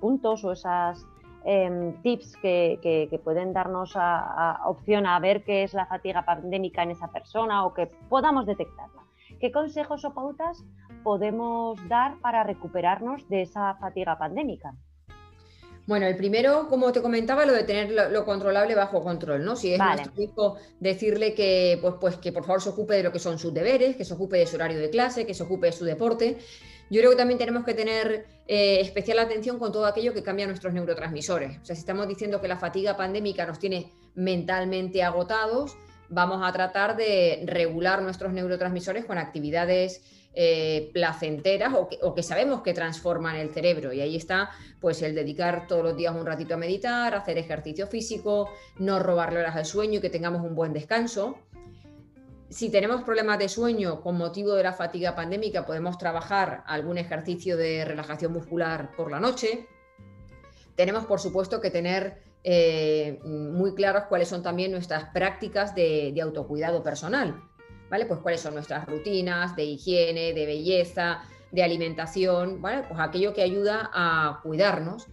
puntos 0.00 0.44
o 0.44 0.52
esas 0.52 1.06
em, 1.44 1.94
tips 2.02 2.36
que, 2.36 3.20
pueden 3.24 3.52
darnos 3.52 3.96
opción 4.66 5.06
a 5.06 5.18
ver 5.18 5.44
qué 5.44 5.62
es 5.62 5.74
la 5.74 5.86
fatiga 5.86 6.24
pandémica 6.24 6.82
en 6.82 6.90
esa 6.90 7.08
persona 7.08 7.64
o 7.64 7.74
que 7.74 7.86
podamos 7.86 8.46
detectarla, 8.46 9.02
¿qué 9.40 9.50
consejos 9.50 10.04
o 10.04 10.12
pautas 10.12 10.64
podemos 11.02 11.78
dar 11.88 12.18
para 12.20 12.42
recuperarnos 12.42 13.28
de 13.28 13.42
esa 13.42 13.74
fatiga 13.76 14.18
pandémica? 14.18 14.74
Bueno, 15.88 16.04
el 16.04 16.16
primero, 16.16 16.68
como 16.68 16.92
te 16.92 17.00
comentaba, 17.00 17.46
lo 17.46 17.54
de 17.54 17.64
tener 17.64 17.90
lo, 17.90 18.24
controlable 18.26 18.74
bajo 18.74 19.02
control, 19.02 19.42
¿no? 19.42 19.56
Si 19.56 19.72
es 19.72 19.78
nuestro 19.78 20.22
hijo, 20.22 20.56
decirle 20.80 21.32
que, 21.32 21.78
pues, 21.80 21.94
pues, 21.98 22.16
que 22.18 22.30
por 22.30 22.44
favor 22.44 22.60
se 22.60 22.68
ocupe 22.68 22.92
de 22.92 23.02
lo 23.02 23.10
que 23.10 23.18
son 23.18 23.38
sus 23.38 23.54
deberes, 23.54 23.96
que 23.96 24.04
se 24.04 24.12
ocupe 24.12 24.36
de 24.36 24.46
su 24.46 24.56
horario 24.56 24.78
de 24.78 24.90
clase, 24.90 25.24
que 25.24 25.32
se 25.32 25.44
ocupe 25.44 25.68
de 25.68 25.72
su 25.72 25.86
deporte. 25.86 26.36
Yo 26.90 27.00
creo 27.00 27.12
que 27.12 27.16
también 27.16 27.38
tenemos 27.38 27.64
que 27.64 27.72
tener 27.72 28.26
eh, 28.46 28.80
especial 28.82 29.18
atención 29.18 29.58
con 29.58 29.72
todo 29.72 29.86
aquello 29.86 30.12
que 30.12 30.22
cambia 30.22 30.46
nuestros 30.46 30.74
neurotransmisores. 30.74 31.56
O 31.62 31.64
sea, 31.64 31.74
si 31.74 31.80
estamos 31.80 32.06
diciendo 32.06 32.42
que 32.42 32.48
la 32.48 32.58
fatiga 32.58 32.94
pandémica 32.94 33.46
nos 33.46 33.58
tiene 33.58 33.90
mentalmente 34.14 35.02
agotados, 35.02 35.74
vamos 36.10 36.46
a 36.46 36.52
tratar 36.52 36.98
de 36.98 37.44
regular 37.46 38.02
nuestros 38.02 38.34
neurotransmisores 38.34 39.06
con 39.06 39.16
actividades 39.16 40.02
eh, 40.34 40.90
placenteras 40.92 41.72
o 41.74 42.14
que, 42.14 42.22
sabemos 42.22 42.62
que 42.62 42.74
transforman 42.74 43.36
el 43.36 43.50
cerebro. 43.50 43.92
Y 43.92 44.00
ahí 44.00 44.14
está 44.14 44.50
pues 44.80 45.02
el 45.02 45.14
dedicar 45.14 45.66
todos 45.66 45.82
los 45.82 45.96
días 45.96 46.14
un 46.14 46.26
ratito 46.26 46.54
a 46.54 46.56
meditar, 46.56 47.14
hacer 47.14 47.38
ejercicio 47.38 47.86
físico, 47.86 48.50
no 48.78 49.00
robarle 49.00 49.40
horas 49.40 49.56
al 49.56 49.64
sueño 49.64 49.98
y 49.98 50.00
que 50.00 50.10
tengamos 50.10 50.42
un 50.42 50.54
buen 50.54 50.72
descanso. 50.72 51.38
Si 52.50 52.70
tenemos 52.70 53.02
problemas 53.02 53.38
de 53.38 53.48
sueño 53.48 54.00
con 54.00 54.16
motivo 54.16 54.54
de 54.54 54.62
la 54.62 54.72
fatiga 54.72 55.14
pandémica, 55.14 55.66
podemos 55.66 55.98
trabajar 55.98 56.62
algún 56.66 56.98
ejercicio 56.98 57.56
de 57.56 57.84
relajación 57.84 58.32
muscular 58.32 58.92
por 58.96 59.10
la 59.10 59.20
noche. 59.20 59.66
Tenemos, 60.76 61.04
por 61.06 61.20
supuesto, 61.20 61.60
que 61.60 61.70
tener 61.70 62.22
eh, 62.44 63.18
muy 63.24 63.74
claros 63.74 64.04
cuáles 64.08 64.28
son 64.28 64.42
también 64.42 64.70
nuestras 64.70 65.06
prácticas 65.06 65.74
de 65.74 66.18
autocuidado 66.22 66.82
personal. 66.82 67.47
¿Vale? 67.90 68.06
Pues 68.06 68.20
cuáles 68.20 68.40
son 68.40 68.54
nuestras 68.54 68.86
rutinas 68.86 69.56
de 69.56 69.64
higiene, 69.64 70.32
de 70.32 70.46
belleza, 70.46 71.22
de 71.52 71.62
alimentación, 71.62 72.60
¿vale? 72.60 72.84
Pues 72.88 73.00
aquello 73.00 73.32
que 73.32 73.42
ayuda 73.42 73.90
a 73.92 74.40
cuidarnos. 74.42 75.06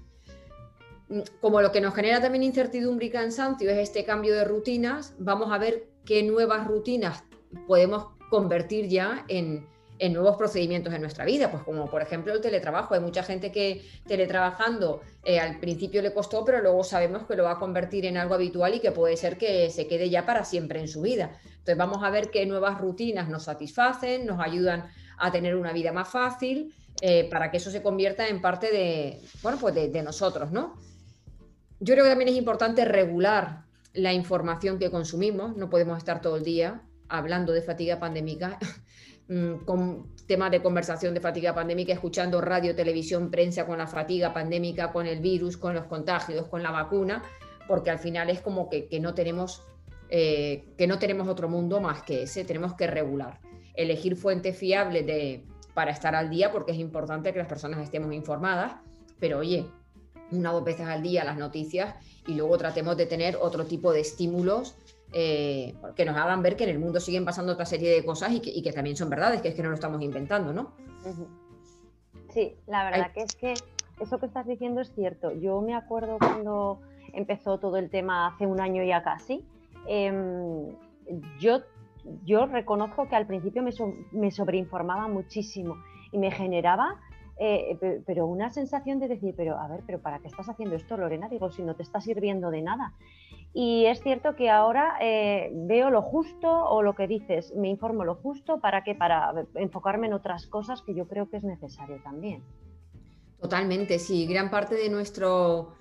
como 1.40 1.62
lo 1.62 1.72
que 1.72 1.82
nos 1.82 1.94
genera 1.94 2.20
también 2.20 2.44
incertidumbre 2.44 3.06
y 3.06 3.10
cansancio 3.12 3.70
es 3.70 3.78
este 3.78 4.04
cambio 4.06 4.34
de 4.34 4.44
rutinas, 4.44 5.14
vamos 5.20 5.52
a 5.52 5.60
ver 5.60 5.88
qué 6.04 6.24
nuevas 6.24 6.68
rutinas 6.68 7.24
podemos 7.68 8.08
convertir 8.32 8.88
ya 8.88 9.24
en, 9.28 9.68
en 9.98 10.14
nuevos 10.14 10.36
procedimientos 10.36 10.94
en 10.94 11.02
nuestra 11.02 11.26
vida, 11.26 11.50
pues 11.52 11.64
como 11.64 11.90
por 11.90 12.02
ejemplo 12.02 12.34
el 12.34 12.42
teletrabajo. 12.42 12.94
Hay 12.94 13.00
mucha 13.00 13.24
gente 13.24 13.52
que 13.52 13.86
teletrabajando 14.08 15.02
eh, 15.24 15.40
al 15.40 15.60
principio 15.60 16.02
le 16.02 16.14
costó, 16.14 16.44
pero 16.44 16.62
luego 16.62 16.84
sabemos 16.84 17.26
que 17.26 17.36
lo 17.36 17.44
va 17.44 17.52
a 17.52 17.60
convertir 17.60 18.06
en 18.06 18.18
algo 18.18 18.36
habitual 18.36 18.76
y 18.76 18.80
que 18.80 18.92
puede 18.92 19.18
ser 19.18 19.38
que 19.38 19.70
se 19.70 19.88
quede 19.88 20.10
ya 20.10 20.26
para 20.26 20.44
siempre 20.44 20.80
en 20.80 20.88
su 20.88 21.02
vida. 21.02 21.38
Entonces 21.44 21.78
vamos 21.78 22.04
a 22.04 22.10
ver 22.10 22.30
qué 22.30 22.46
nuevas 22.46 22.80
rutinas 22.80 23.30
nos 23.30 23.44
satisfacen, 23.44 24.26
nos 24.26 24.40
ayudan 24.40 24.86
a 25.18 25.32
tener 25.32 25.56
una 25.56 25.72
vida 25.72 25.92
más 25.92 26.10
fácil, 26.10 26.74
eh, 27.02 27.28
para 27.30 27.52
que 27.52 27.58
eso 27.58 27.72
se 27.72 27.82
convierta 27.82 28.28
en 28.28 28.42
parte 28.42 28.72
de, 28.72 29.22
bueno, 29.42 29.58
pues 29.60 29.76
de, 29.76 30.02
nosotros, 30.02 30.52
¿no? 30.52 30.76
Yo 31.82 31.94
creo 31.94 32.06
que 32.06 32.10
también 32.10 32.30
es 32.30 32.36
importante 32.36 32.86
regular 32.86 33.66
la 33.94 34.14
información 34.14 34.80
que 34.80 34.90
consumimos, 34.90 35.58
no 35.58 35.70
podemos 35.70 35.98
estar 35.98 36.22
todo 36.22 36.38
el 36.38 36.44
día 36.44 36.82
hablando 37.10 37.52
de 37.52 37.62
fatiga 37.62 38.00
pandémica 38.00 38.58
con 39.66 40.16
temas 40.28 40.52
de 40.52 40.62
conversación 40.62 41.14
de 41.14 41.20
fatiga 41.20 41.54
pandémica, 41.54 41.94
escuchando 41.94 42.42
radio, 42.42 42.76
televisión, 42.76 43.32
prensa 43.32 43.66
con 43.66 43.78
la 43.78 43.88
fatiga 43.88 44.34
pandémica, 44.34 44.92
con 44.92 45.08
el 45.08 45.20
virus, 45.20 45.58
con 45.58 45.74
los 45.74 45.86
contagios, 45.86 46.48
con 46.48 46.62
la 46.62 46.72
vacuna, 46.72 47.24
porque 47.68 47.90
al 47.90 48.00
final 48.00 48.30
es 48.30 48.42
como 48.42 48.70
que, 48.70 48.88
no, 49.00 49.14
tenemos, 49.14 49.64
eh, 50.10 50.66
que 50.78 50.88
no 50.88 51.00
tenemos 51.00 51.28
otro 51.28 51.50
mundo 51.50 51.82
más 51.82 52.04
que 52.04 52.24
ese, 52.24 52.46
tenemos 52.46 52.76
que 52.76 52.88
regular, 52.88 53.40
elegir 53.74 54.16
fuentes 54.16 54.58
fiables 54.58 55.06
de, 55.06 55.44
para 55.74 55.92
estar 55.92 56.16
al 56.16 56.30
día, 56.30 56.52
porque 56.52 56.72
es 56.72 56.80
importante 56.80 57.34
que 57.34 57.40
las 57.40 57.48
personas 57.48 57.82
estemos 57.82 58.14
informadas, 58.14 58.76
pero 59.20 59.40
oye, 59.40 59.66
una 60.32 60.52
o 60.52 60.56
dos 60.56 60.64
veces 60.64 60.88
al 60.88 61.02
día 61.02 61.24
las 61.24 61.38
noticias 61.38 61.96
y 62.28 62.34
luego 62.34 62.58
tratemos 62.58 62.98
de 62.98 63.06
tener 63.06 63.38
otro 63.40 63.66
tipo 63.66 63.94
de 63.94 64.02
estímulos 64.02 64.76
eh, 65.14 65.76
que 65.96 66.06
nos 66.06 66.18
hagan 66.18 66.42
ver 66.42 66.56
que 66.56 66.66
en 66.66 66.72
el 66.72 66.80
mundo 66.80 67.00
siguen 67.00 67.26
pasando 67.26 67.54
otra 67.54 67.66
serie 67.66 67.90
de 67.92 68.04
cosas 68.04 68.32
y 68.32 68.62
que, 68.62 68.74
también 68.74 68.96
son 68.96 69.10
verdades, 69.10 69.42
que 69.42 69.50
es 69.50 69.56
que 69.56 69.64
no 69.64 69.70
lo 69.70 69.76
estamos 69.76 70.02
inventando, 70.02 70.54
¿no? 70.54 70.72
Sí, 72.30 72.56
la 72.68 72.84
verdad 72.90 73.12
que 73.14 73.22
es 73.22 73.36
que 73.36 73.54
eso 74.00 74.20
que 74.20 74.26
estás 74.26 74.46
diciendo 74.46 74.82
es 74.82 74.92
cierto. 74.94 75.32
Yo 75.32 75.62
me 75.62 75.74
acuerdo 75.74 76.18
cuando 76.20 76.82
empezó 77.14 77.60
todo 77.60 77.78
el 77.78 77.90
tema 77.90 78.28
hace 78.28 78.46
un 78.46 78.60
año 78.60 78.84
ya 78.84 79.04
casi, 79.04 79.46
em, 79.88 80.76
yo, 81.40 81.62
yo 82.26 82.46
reconozco 82.46 83.08
que 83.08 83.16
al 83.16 83.26
principio 83.26 83.64
me, 83.64 83.72
me 84.12 84.32
sobreinformaba 84.32 85.08
muchísimo 85.08 85.78
y 86.12 86.18
me 86.18 86.32
generaba 86.32 87.00
eh, 87.38 88.02
pero 88.06 88.28
una 88.28 88.50
sensación 88.50 89.00
de 89.00 89.08
decir, 89.08 89.34
pero 89.36 89.60
a 89.60 89.68
ver, 89.68 89.82
pero 89.86 90.00
¿para 90.00 90.20
qué 90.20 90.28
estás 90.28 90.48
haciendo 90.48 90.76
esto, 90.76 90.96
Lorena? 90.96 91.28
Digo, 91.28 91.52
si 91.52 91.64
no 91.64 91.76
te 91.76 91.84
está 91.84 92.00
sirviendo 92.00 92.50
de 92.50 92.62
nada. 92.62 92.94
Y 93.54 93.86
es 93.86 94.02
cierto 94.02 94.36
que 94.36 94.50
ahora 94.50 94.98
eh, 95.02 95.50
veo 95.54 95.90
lo 95.90 96.02
justo 96.02 96.50
o 96.50 96.82
lo 96.82 96.94
que 96.94 97.08
dices, 97.08 97.54
me 97.56 97.70
informo 97.70 98.04
lo 98.04 98.16
justo 98.16 98.60
para 98.60 98.84
que 98.84 98.96
para 98.96 99.34
enfocarme 99.56 100.08
en 100.08 100.14
otras 100.14 100.48
cosas 100.48 100.82
que 100.82 100.94
yo 100.94 101.08
creo 101.08 101.30
que 101.30 101.38
es 101.38 101.44
necesario 101.44 102.02
también. 102.04 102.44
Totalmente, 103.40 104.00
sí. 104.00 104.26
Gran 104.28 104.50
parte 104.50 104.76
de 104.76 104.90
nuestro 104.90 105.74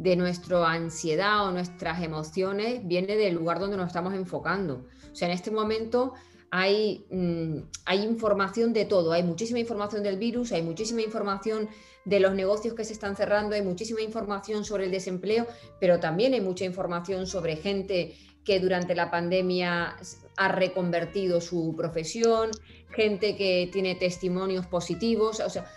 de 0.00 0.16
nuestra 0.16 0.66
ansiedad 0.72 1.46
o 1.46 1.52
nuestras 1.52 2.02
emociones 2.02 2.86
viene 2.88 3.16
del 3.16 3.34
lugar 3.34 3.60
donde 3.60 3.76
nos 3.76 3.88
estamos 3.88 4.14
enfocando. 4.14 4.86
O 5.12 5.14
sea, 5.14 5.28
en 5.28 5.34
este 5.34 5.50
momento 5.50 6.14
hay, 6.50 7.06
mm, 7.10 7.58
hay 7.84 8.02
información 8.02 8.72
de 8.72 8.84
todo, 8.84 9.12
hay 9.12 9.22
muchísima 9.22 9.60
información 9.60 10.02
del 10.02 10.18
virus, 10.18 10.52
hay 10.52 10.62
muchísima 10.62 11.00
información 11.00 11.68
de 12.04 12.18
los 12.18 12.34
negocios 12.34 12.74
que 12.74 12.84
se 12.84 12.92
están 12.92 13.14
cerrando, 13.16 13.54
hay 13.54 13.62
muchísima 13.62 14.00
información 14.00 14.64
sobre 14.64 14.86
el 14.86 14.90
desempleo, 14.90 15.46
pero 15.78 16.00
también 16.00 16.34
hay 16.34 16.40
mucha 16.40 16.64
información 16.64 17.26
sobre 17.26 17.56
gente 17.56 18.14
que 18.44 18.58
durante 18.58 18.94
la 18.94 19.10
pandemia 19.10 19.96
ha 20.36 20.48
reconvertido 20.48 21.40
su 21.40 21.74
profesión, 21.76 22.50
gente 22.88 23.36
que 23.36 23.68
tiene 23.72 23.94
testimonios 23.94 24.66
positivos, 24.66 25.40
o 25.40 25.50
sea, 25.50 25.70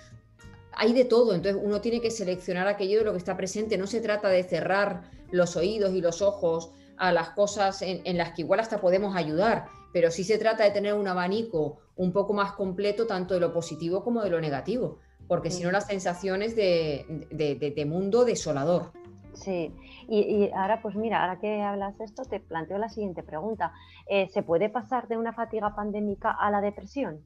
hay 0.72 0.94
de 0.94 1.06
todo, 1.06 1.36
entonces 1.36 1.62
uno 1.64 1.82
tiene 1.82 2.02
que 2.02 2.10
seleccionar 2.10 2.68
aquello 2.68 3.00
de 3.00 3.06
lo 3.06 3.12
que 3.12 3.20
está 3.20 3.38
presente, 3.38 3.78
no 3.78 3.86
se 3.86 4.02
trata 4.02 4.30
de 4.30 4.44
cerrar 4.44 5.12
los 5.30 5.56
oídos 5.56 5.94
y 5.94 6.02
los 6.02 6.24
ojos 6.24 6.72
a 6.98 7.12
las 7.12 7.30
cosas 7.32 7.82
en 7.82 8.18
las 8.18 8.34
que 8.34 8.44
igual 8.44 8.60
hasta 8.60 8.80
podemos 8.80 9.16
ayudar, 9.16 9.68
pero 9.94 10.12
sí 10.12 10.26
se 10.26 10.38
trata 10.38 10.66
de 10.66 10.72
tener 10.72 10.96
un 10.96 11.08
abanico 11.08 11.78
un 11.96 12.12
poco 12.12 12.34
más 12.34 12.52
completo 12.54 13.08
tanto 13.08 13.36
de 13.36 13.40
lo 13.40 13.54
positivo 13.54 14.04
como 14.04 14.22
de 14.22 14.30
lo 14.30 14.42
negativo 14.42 15.00
porque 15.28 15.52
si 15.52 15.64
no 15.64 15.72
las 15.72 15.88
sensaciones 15.88 16.56
de, 16.56 17.28
de, 17.32 17.86
mundo 17.86 18.26
desolador. 18.26 18.92
Sí, 19.34 19.74
y, 20.08 20.50
ahora 20.52 20.82
pues 20.82 20.96
mira, 20.96 21.22
ahora 21.22 21.40
que 21.40 21.62
hablas 21.62 21.98
de 21.98 22.06
esto, 22.06 22.24
te 22.24 22.40
planteo 22.40 22.78
la 22.78 22.90
siguiente 22.90 23.24
pregunta. 23.24 23.74
Eh, 24.08 24.30
¿Se 24.30 24.44
puede 24.44 24.70
pasar 24.70 25.08
de 25.08 25.18
una 25.18 25.34
fatiga 25.34 25.76
pandémica 25.76 26.32
a 26.32 26.52
la 26.52 26.62
depresión? 26.62 27.22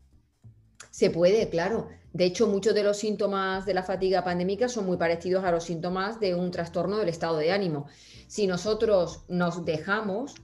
Se 0.89 1.09
puede, 1.09 1.49
claro. 1.49 1.89
De 2.13 2.25
hecho, 2.25 2.47
muchos 2.47 2.73
de 2.73 2.83
los 2.83 2.97
síntomas 2.97 3.65
de 3.65 3.73
la 3.73 3.83
fatiga 3.83 4.23
pandémica 4.23 4.69
son 4.69 4.85
muy 4.85 4.97
parecidos 4.97 5.43
a 5.43 5.51
los 5.51 5.65
síntomas 5.65 6.19
de 6.19 6.33
un 6.33 6.49
trastorno 6.51 6.97
del 6.97 7.09
estado 7.09 7.37
de 7.37 7.51
ánimo. 7.51 7.87
Si 8.27 8.47
nosotros 8.47 9.25
nos 9.27 9.65
dejamos, 9.65 10.35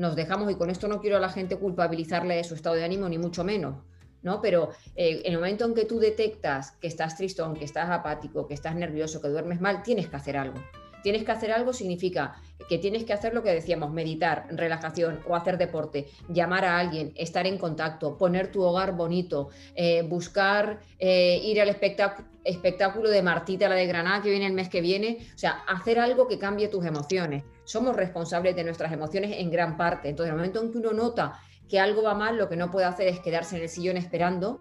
nos 0.00 0.16
dejamos, 0.16 0.50
y 0.50 0.54
con 0.54 0.70
esto 0.70 0.88
no 0.88 0.98
quiero 1.02 1.18
a 1.18 1.20
la 1.20 1.28
gente 1.28 1.56
culpabilizarle 1.56 2.34
de 2.34 2.44
su 2.44 2.54
estado 2.54 2.74
de 2.74 2.84
ánimo, 2.84 3.06
ni 3.06 3.18
mucho 3.18 3.44
menos, 3.44 3.76
¿no? 4.22 4.40
Pero 4.40 4.70
eh, 4.96 5.20
en 5.24 5.34
el 5.34 5.38
momento 5.38 5.66
en 5.66 5.74
que 5.74 5.84
tú 5.84 5.98
detectas 5.98 6.72
que 6.80 6.88
estás 6.88 7.18
tristón, 7.18 7.52
que 7.52 7.66
estás 7.66 7.90
apático, 7.90 8.46
que 8.46 8.54
estás 8.54 8.74
nervioso, 8.74 9.20
que 9.20 9.28
duermes 9.28 9.60
mal, 9.60 9.82
tienes 9.82 10.08
que 10.08 10.16
hacer 10.16 10.38
algo. 10.38 10.58
Tienes 11.02 11.24
que 11.24 11.32
hacer 11.32 11.52
algo 11.52 11.72
significa 11.72 12.40
que 12.68 12.78
tienes 12.78 13.04
que 13.04 13.12
hacer 13.12 13.34
lo 13.34 13.42
que 13.42 13.50
decíamos, 13.50 13.90
meditar, 13.90 14.46
relajación 14.50 15.20
o 15.26 15.34
hacer 15.34 15.58
deporte, 15.58 16.08
llamar 16.28 16.64
a 16.64 16.78
alguien, 16.78 17.12
estar 17.16 17.46
en 17.46 17.58
contacto, 17.58 18.16
poner 18.16 18.52
tu 18.52 18.62
hogar 18.62 18.92
bonito, 18.92 19.48
eh, 19.74 20.02
buscar 20.02 20.80
eh, 20.98 21.40
ir 21.42 21.60
al 21.60 21.68
espectáculo 21.68 23.10
de 23.10 23.22
Martita, 23.22 23.68
la 23.68 23.74
de 23.74 23.86
Granada, 23.86 24.22
que 24.22 24.30
viene 24.30 24.46
el 24.46 24.52
mes 24.52 24.68
que 24.68 24.80
viene. 24.80 25.18
O 25.34 25.38
sea, 25.38 25.64
hacer 25.66 25.98
algo 25.98 26.28
que 26.28 26.38
cambie 26.38 26.68
tus 26.68 26.84
emociones. 26.84 27.44
Somos 27.64 27.96
responsables 27.96 28.54
de 28.54 28.64
nuestras 28.64 28.92
emociones 28.92 29.32
en 29.36 29.50
gran 29.50 29.76
parte. 29.76 30.08
Entonces, 30.08 30.30
en 30.30 30.34
el 30.34 30.38
momento 30.38 30.62
en 30.62 30.70
que 30.70 30.78
uno 30.78 30.92
nota 30.92 31.40
que 31.68 31.80
algo 31.80 32.02
va 32.02 32.14
mal, 32.14 32.36
lo 32.36 32.48
que 32.48 32.56
no 32.56 32.70
puede 32.70 32.86
hacer 32.86 33.08
es 33.08 33.20
quedarse 33.20 33.56
en 33.56 33.62
el 33.62 33.68
sillón 33.68 33.96
esperando 33.96 34.60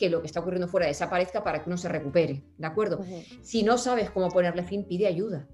que 0.00 0.08
lo 0.08 0.22
que 0.22 0.26
está 0.26 0.40
ocurriendo 0.40 0.66
fuera 0.66 0.86
desaparezca 0.86 1.44
para 1.44 1.62
que 1.62 1.68
uno 1.68 1.76
se 1.76 1.88
recupere, 1.88 2.42
¿de 2.56 2.66
acuerdo? 2.66 3.04
Si 3.42 3.62
no 3.62 3.76
sabes 3.76 4.10
cómo 4.10 4.30
ponerle 4.30 4.62
fin, 4.62 4.84
pide 4.84 5.06
ayuda. 5.06 5.46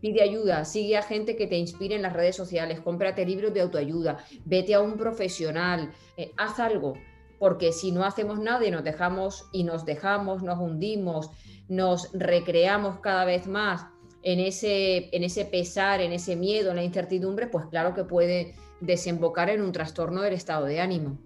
Pide 0.00 0.22
ayuda, 0.22 0.64
sigue 0.64 0.96
a 0.96 1.02
gente 1.02 1.36
que 1.36 1.46
te 1.46 1.56
inspire 1.56 1.94
en 1.94 2.02
las 2.02 2.12
redes 2.12 2.36
sociales, 2.36 2.80
cómprate 2.80 3.24
libros 3.24 3.54
de 3.54 3.62
autoayuda, 3.62 4.18
vete 4.44 4.74
a 4.74 4.80
un 4.80 4.96
profesional, 4.96 5.92
eh, 6.16 6.32
haz 6.36 6.60
algo, 6.60 6.94
porque 7.38 7.72
si 7.72 7.92
no 7.92 8.04
hacemos 8.04 8.38
nada 8.38 8.64
y 8.66 8.70
nos 8.70 8.84
dejamos 8.84 9.46
y 9.52 9.64
nos 9.64 9.84
dejamos, 9.84 10.42
nos 10.42 10.58
hundimos, 10.58 11.30
nos 11.68 12.10
recreamos 12.12 13.00
cada 13.00 13.24
vez 13.24 13.46
más 13.46 13.86
en 14.22 14.40
ese, 14.40 15.08
en 15.14 15.22
ese 15.22 15.44
pesar, 15.44 16.00
en 16.00 16.12
ese 16.12 16.36
miedo, 16.36 16.70
en 16.70 16.76
la 16.76 16.84
incertidumbre, 16.84 17.46
pues 17.46 17.66
claro 17.66 17.94
que 17.94 18.04
puede 18.04 18.54
desembocar 18.80 19.50
en 19.50 19.62
un 19.62 19.72
trastorno 19.72 20.22
del 20.22 20.34
estado 20.34 20.66
de 20.66 20.80
ánimo. 20.80 21.18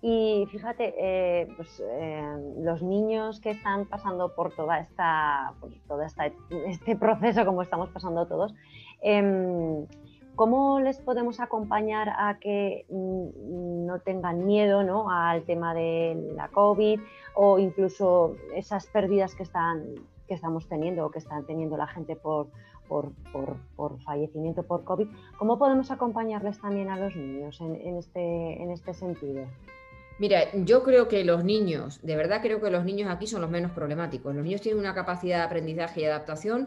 Y 0.00 0.46
fíjate, 0.50 0.94
eh, 0.98 1.48
pues, 1.56 1.82
eh, 1.84 2.54
los 2.58 2.82
niños 2.82 3.40
que 3.40 3.50
están 3.50 3.86
pasando 3.86 4.34
por 4.34 4.54
toda 4.54 4.78
esta, 4.78 5.54
todo 5.86 6.02
este 6.02 6.96
proceso 6.96 7.44
como 7.44 7.62
estamos 7.62 7.90
pasando 7.90 8.26
todos, 8.26 8.54
em, 9.02 9.86
¿cómo 10.34 10.80
les 10.80 10.98
podemos 11.00 11.40
acompañar 11.40 12.10
a 12.10 12.38
que 12.38 12.86
no 12.88 14.00
tengan 14.00 14.46
miedo 14.46 14.82
¿no? 14.84 15.10
al 15.10 15.42
tema 15.42 15.74
de 15.74 16.32
la 16.36 16.48
COVID 16.48 17.00
o 17.34 17.58
incluso 17.58 18.34
esas 18.54 18.86
pérdidas 18.86 19.34
que, 19.34 19.42
están, 19.42 19.84
que 20.26 20.34
estamos 20.34 20.68
teniendo 20.68 21.06
o 21.06 21.10
que 21.10 21.18
están 21.18 21.44
teniendo 21.44 21.76
la 21.76 21.88
gente 21.88 22.14
por, 22.16 22.48
por, 22.88 23.12
por, 23.76 24.00
fallecimiento 24.02 24.62
por 24.62 24.84
COVID, 24.84 25.08
¿cómo 25.38 25.58
podemos 25.58 25.90
acompañarles 25.90 26.60
también 26.60 26.88
a 26.88 26.98
los 26.98 27.14
niños 27.14 27.60
en, 27.60 27.96
este, 27.96 28.62
en 28.62 28.70
este 28.70 28.94
sentido? 28.94 29.46
Mira, 30.18 30.44
yo 30.52 30.82
creo 30.82 31.06
que 31.06 31.24
los 31.24 31.44
niños, 31.44 32.00
de 32.02 32.16
verdad 32.16 32.40
creo 32.42 32.60
que 32.60 32.70
los 32.70 32.84
niños 32.84 33.08
aquí 33.08 33.28
son 33.28 33.40
los 33.40 33.50
menos 33.50 33.70
problemáticos. 33.70 34.34
Los 34.34 34.42
niños 34.42 34.60
tienen 34.60 34.80
una 34.80 34.94
capacidad 34.94 35.38
de 35.38 35.44
aprendizaje 35.44 36.00
y 36.00 36.04
adaptación 36.06 36.66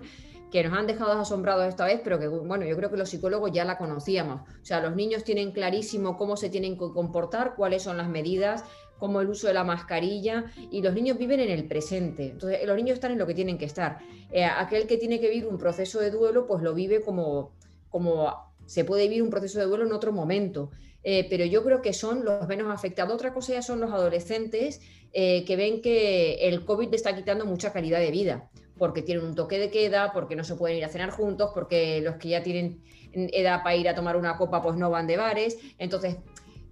que 0.52 0.64
nos 0.64 0.78
han 0.78 0.86
dejado 0.86 1.14
asombrados 1.14 1.66
esta 1.66 1.86
vez, 1.86 2.02
pero 2.04 2.20
que, 2.20 2.28
bueno, 2.28 2.66
yo 2.66 2.76
creo 2.76 2.92
que 2.92 2.98
los 2.98 3.10
psicólogos 3.10 3.52
ya 3.52 3.64
la 3.64 3.78
conocíamos. 3.78 4.42
O 4.42 4.66
sea, 4.66 4.82
los 4.82 4.96
niños 4.96 5.24
tienen 5.24 5.52
clarísimo 5.52 6.18
cómo 6.18 6.36
se 6.36 6.50
tienen 6.50 6.74
que 6.74 6.92
comportar, 6.94 7.56
cuáles 7.56 7.84
son 7.84 7.98
las 7.98 8.10
medidas, 8.10 8.66
como 9.02 9.20
el 9.20 9.30
uso 9.30 9.48
de 9.48 9.56
la 9.56 9.64
mascarilla, 9.64 10.46
y 10.70 10.84
los 10.84 10.94
niños 10.94 11.18
viven 11.18 11.40
en 11.40 11.50
el 11.50 11.68
presente. 11.68 12.28
Entonces, 12.28 12.60
los 12.68 12.76
niños 12.76 12.94
están 12.94 13.12
en 13.12 13.18
lo 13.18 13.26
que 13.26 13.34
tienen 13.34 13.58
que 13.58 13.66
estar. 13.66 13.98
Eh, 14.32 14.46
aquel 14.46 14.86
que 14.86 14.98
tiene 14.98 15.20
que 15.20 15.28
vivir 15.28 15.48
un 15.48 15.58
proceso 15.58 16.00
de 16.00 16.12
duelo, 16.12 16.46
pues 16.46 16.62
lo 16.62 16.76
vive 16.76 17.02
como, 17.02 17.52
como 17.90 18.32
se 18.68 18.86
puede 18.86 19.08
vivir 19.08 19.24
un 19.24 19.32
proceso 19.32 19.58
de 19.58 19.66
duelo 19.66 19.88
en 19.88 19.92
otro 19.92 20.12
momento. 20.12 20.70
Eh, 21.04 21.26
pero 21.32 21.46
yo 21.46 21.64
creo 21.64 21.82
que 21.82 21.94
son 21.94 22.24
los 22.24 22.48
menos 22.48 22.72
afectados. 22.72 23.12
Otra 23.12 23.34
cosa 23.34 23.54
ya 23.54 23.64
son 23.64 23.80
los 23.80 23.92
adolescentes 23.92 24.82
eh, 25.14 25.46
que 25.46 25.56
ven 25.56 25.82
que 25.82 26.36
el 26.48 26.64
COVID 26.64 26.90
le 26.90 26.96
está 26.96 27.16
quitando 27.16 27.44
mucha 27.48 27.74
calidad 27.74 28.00
de 28.00 28.12
vida 28.12 28.52
porque 28.78 29.02
tienen 29.02 29.26
un 29.26 29.34
toque 29.34 29.58
de 29.58 29.72
queda, 29.72 30.12
porque 30.14 30.36
no 30.36 30.44
se 30.44 30.56
pueden 30.56 30.78
ir 30.78 30.86
a 30.86 30.90
cenar 30.90 31.10
juntos, 31.10 31.52
porque 31.54 32.02
los 32.02 32.18
que 32.18 32.30
ya 32.30 32.44
tienen 32.44 32.82
edad 33.14 33.64
para 33.64 33.76
ir 33.76 33.88
a 33.90 33.96
tomar 33.96 34.16
una 34.16 34.38
copa 34.38 34.62
pues 34.62 34.76
no 34.76 34.90
van 34.90 35.08
de 35.08 35.18
bares. 35.18 35.58
Entonces, 35.78 36.18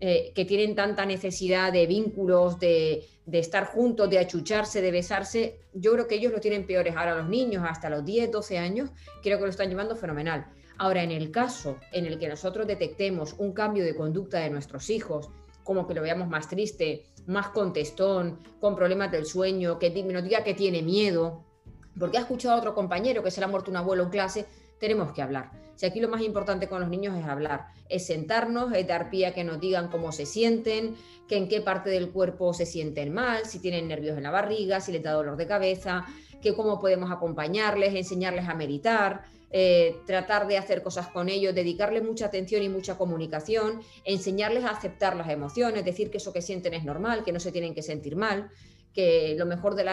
eh, 0.01 0.31
que 0.33 0.45
tienen 0.45 0.75
tanta 0.75 1.05
necesidad 1.05 1.73
de 1.73 1.85
vínculos, 1.85 2.57
de, 2.57 3.05
estar 3.31 3.65
juntos, 3.65 4.09
de 4.09 4.19
achucharse, 4.19 4.81
de 4.81 4.91
besarse, 4.91 5.59
yo 5.73 5.91
creo 5.91 6.07
que 6.07 6.15
ellos 6.15 6.31
lo 6.31 6.39
tienen 6.39 6.65
peores. 6.65 6.95
Ahora 6.95 7.15
los 7.15 7.27
niños 7.27 7.65
hasta 7.67 7.89
los 7.89 8.05
10, 8.05 8.31
12 8.31 8.57
años, 8.57 8.91
creo 9.21 9.37
que 9.37 9.43
lo 9.43 9.49
están 9.49 9.69
llevando 9.69 9.97
fenomenal. 9.97 10.47
Ahora, 10.77 11.03
en 11.03 11.11
el 11.11 11.31
caso 11.31 11.77
en 11.91 12.05
el 12.05 12.17
que 12.17 12.29
nosotros 12.29 12.65
detectemos 12.65 13.35
un 13.37 13.51
cambio 13.51 13.83
de 13.83 13.93
conducta 13.93 14.39
de 14.39 14.49
nuestros 14.49 14.89
hijos, 14.89 15.29
como 15.65 15.85
que 15.85 15.93
lo 15.93 16.01
veamos 16.01 16.29
más 16.29 16.47
triste, 16.47 17.03
más 17.27 17.49
contestón, 17.49 18.39
con 18.61 18.77
problemas 18.77 19.11
del 19.11 19.25
sueño, 19.25 19.77
que 19.77 19.89
nos 19.89 20.23
diga 20.23 20.45
que 20.45 20.53
tiene 20.53 20.81
miedo, 20.81 21.43
porque 21.99 22.17
ha 22.17 22.21
escuchado 22.21 22.55
a 22.55 22.59
otro 22.59 22.73
compañero 22.73 23.21
que 23.21 23.31
se 23.31 23.41
le 23.41 23.45
ha 23.45 23.49
muerto 23.49 23.69
un 23.69 23.77
abuelo 23.77 24.03
en 24.03 24.09
clase, 24.09 24.45
tenemos 24.79 25.11
que 25.11 25.21
hablar. 25.21 25.51
Si 25.79 25.85
aquí 25.85 26.01
lo 26.01 26.09
más 26.09 26.21
importante 26.23 26.67
con 26.67 26.81
los 26.81 26.89
niños 26.89 27.17
es 27.17 27.23
hablar, 27.23 27.67
es 27.87 28.05
sentarnos, 28.05 28.73
es 28.73 28.85
dar 28.85 29.09
pie 29.09 29.27
a 29.27 29.33
que 29.33 29.45
nos 29.45 29.61
digan 29.61 29.87
cómo 29.87 30.11
se 30.11 30.25
sienten, 30.25 30.97
que 31.25 31.37
en 31.37 31.47
qué 31.47 31.61
parte 31.61 31.89
del 31.89 32.09
cuerpo 32.09 32.53
se 32.53 32.65
sienten 32.65 33.13
mal, 33.13 33.45
si 33.45 33.59
tienen 33.59 33.87
nervios 33.87 34.17
en 34.17 34.23
la 34.23 34.29
barriga, 34.29 34.81
si 34.81 34.91
les 34.91 35.01
da 35.01 35.13
dolor 35.13 35.37
de 35.37 35.47
cabeza, 35.47 36.05
que 36.41 36.53
cómo 36.53 36.81
podemos 36.81 37.11
acompañarles, 37.11 37.95
enseñarles 37.95 38.49
a 38.49 38.55
meditar, 38.55 39.23
eh, 39.51 39.95
tratar 40.05 40.47
de 40.47 40.57
hacer 40.57 40.83
cosas 40.83 41.07
con 41.07 41.29
ellos, 41.29 41.55
dedicarles 41.55 42.03
mucha 42.03 42.25
atención 42.25 42.61
y 42.61 42.67
mucha 42.67 42.97
comunicación, 42.97 43.79
enseñarles 44.03 44.65
a 44.65 44.71
aceptar 44.71 45.15
las 45.15 45.29
emociones, 45.29 45.85
decir 45.85 46.11
que 46.11 46.17
eso 46.17 46.33
que 46.33 46.41
sienten 46.41 46.73
es 46.73 46.83
normal, 46.83 47.23
que 47.23 47.31
no 47.31 47.39
se 47.39 47.53
tienen 47.53 47.73
que 47.73 47.83
sentir 47.83 48.17
mal 48.17 48.49
que 48.93 49.35
lo 49.37 49.45
mejor, 49.45 49.75
de 49.75 49.85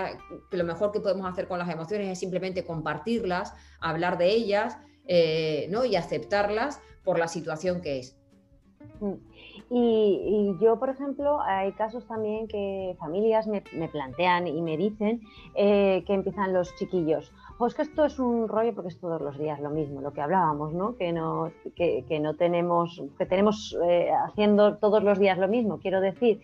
que 0.51 0.57
lo 0.57 0.65
mejor 0.65 0.91
que 0.91 1.01
podemos 1.01 1.31
hacer 1.31 1.47
con 1.47 1.59
las 1.59 1.69
emociones 1.69 2.09
es 2.09 2.19
simplemente 2.19 2.65
compartirlas, 2.65 3.53
hablar 3.79 4.17
de 4.17 4.31
ellas 4.31 4.79
eh, 5.07 5.67
¿no? 5.71 5.85
y 5.85 5.97
aceptarlas 5.97 6.81
por 7.05 7.19
la 7.19 7.29
situación 7.29 7.81
que 7.81 7.99
es. 7.99 8.19
Mm. 9.01 9.15
Y, 9.69 10.55
yo, 10.61 10.79
por 10.79 10.91
ejemplo, 10.91 11.41
hay 11.43 11.73
casos 11.73 12.07
también 12.07 12.47
que 12.47 12.97
familias 13.01 13.49
me, 13.49 13.63
plantean 13.89 14.47
y 14.47 14.63
me 14.63 14.77
dicen 14.77 15.21
eh, 15.55 16.05
que 16.07 16.15
empiezan 16.15 16.53
los 16.53 16.75
chiquillos. 16.77 17.33
Pues 17.59 17.75
que 17.75 17.83
esto 17.83 18.05
es 18.05 18.19
un 18.19 18.49
rollo 18.49 18.75
porque 18.75 18.89
es 18.89 19.01
todos 19.01 19.21
los 19.21 19.39
días 19.39 19.61
lo 19.61 19.71
mismo, 19.71 20.01
lo 20.01 20.13
que 20.13 20.21
hablábamos, 20.21 20.73
¿no? 20.73 20.97
Que 20.97 21.13
no, 21.13 21.51
que, 21.75 22.19
no 22.21 22.35
tenemos, 22.35 23.03
que 23.19 23.27
tenemos 23.27 23.77
eh, 23.85 24.11
haciendo 24.13 24.77
todos 24.77 25.03
los 25.03 25.19
días 25.19 25.39
lo 25.39 25.49
mismo. 25.49 25.81
Quiero 25.81 26.01
decir, 26.01 26.41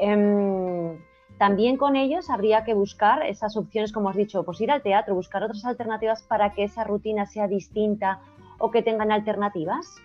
em, 0.00 0.98
también 1.38 1.76
con 1.76 1.96
ellos 1.96 2.30
habría 2.30 2.64
que 2.64 2.72
buscar 2.72 3.24
esas 3.26 3.56
opciones, 3.56 3.92
como 3.92 4.08
has 4.08 4.16
dicho, 4.16 4.42
pues 4.44 4.60
ir 4.60 4.70
al 4.70 4.82
teatro, 4.82 5.14
buscar 5.14 5.42
otras 5.42 5.64
alternativas 5.64 6.22
para 6.22 6.52
que 6.52 6.64
esa 6.64 6.84
rutina 6.84 7.26
sea 7.26 7.46
distinta 7.46 8.20
o 8.58 8.70
que 8.70 8.82
tengan 8.82 9.12
alternativas. 9.12 9.96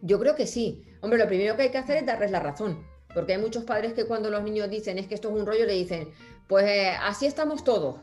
Yo 0.00 0.18
creo 0.18 0.34
que 0.34 0.46
sí. 0.46 0.82
Hombre, 1.02 1.18
lo 1.18 1.28
primero 1.28 1.56
que 1.56 1.62
hay 1.62 1.70
que 1.70 1.78
hacer 1.78 1.98
es 1.98 2.06
darles 2.06 2.30
la 2.30 2.40
razón, 2.40 2.82
porque 3.12 3.34
hay 3.34 3.40
muchos 3.40 3.64
padres 3.64 3.92
que 3.92 4.06
cuando 4.06 4.30
los 4.30 4.42
niños 4.42 4.70
dicen 4.70 4.98
es 4.98 5.06
que 5.06 5.14
esto 5.14 5.28
es 5.28 5.34
un 5.34 5.46
rollo, 5.46 5.66
le 5.66 5.74
dicen, 5.74 6.08
pues 6.48 6.64
eh, 6.64 6.92
así 7.00 7.26
estamos 7.26 7.62
todos. 7.62 7.96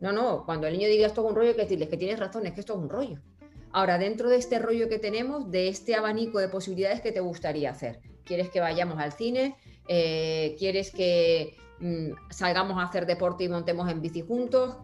No, 0.00 0.12
no, 0.12 0.44
cuando 0.44 0.66
el 0.66 0.74
niño 0.74 0.88
diga 0.88 1.06
esto 1.06 1.22
es 1.22 1.30
un 1.30 1.36
rollo, 1.36 1.48
hay 1.48 1.54
que 1.54 1.62
decirles 1.62 1.88
que 1.88 1.96
tienes 1.96 2.18
razón, 2.18 2.46
es 2.46 2.52
que 2.52 2.60
esto 2.60 2.74
es 2.74 2.78
un 2.78 2.88
rollo. 2.88 3.18
Ahora, 3.72 3.98
dentro 3.98 4.28
de 4.28 4.36
este 4.36 4.58
rollo 4.58 4.88
que 4.88 4.98
tenemos, 4.98 5.50
de 5.50 5.68
este 5.68 5.94
abanico 5.94 6.40
de 6.40 6.48
posibilidades 6.48 7.00
que 7.00 7.12
te 7.12 7.20
gustaría 7.20 7.70
hacer, 7.70 8.00
¿quieres 8.24 8.50
que 8.50 8.60
vayamos 8.60 8.98
al 8.98 9.12
cine? 9.12 9.56
Eh, 9.88 10.56
¿Quieres 10.58 10.90
que 10.90 11.56
Mm, 11.80 12.12
salgamos 12.30 12.78
a 12.78 12.84
hacer 12.84 13.06
deporte 13.06 13.44
y 13.44 13.48
montemos 13.48 13.90
en 13.90 14.00
bici 14.00 14.20
juntos. 14.20 14.76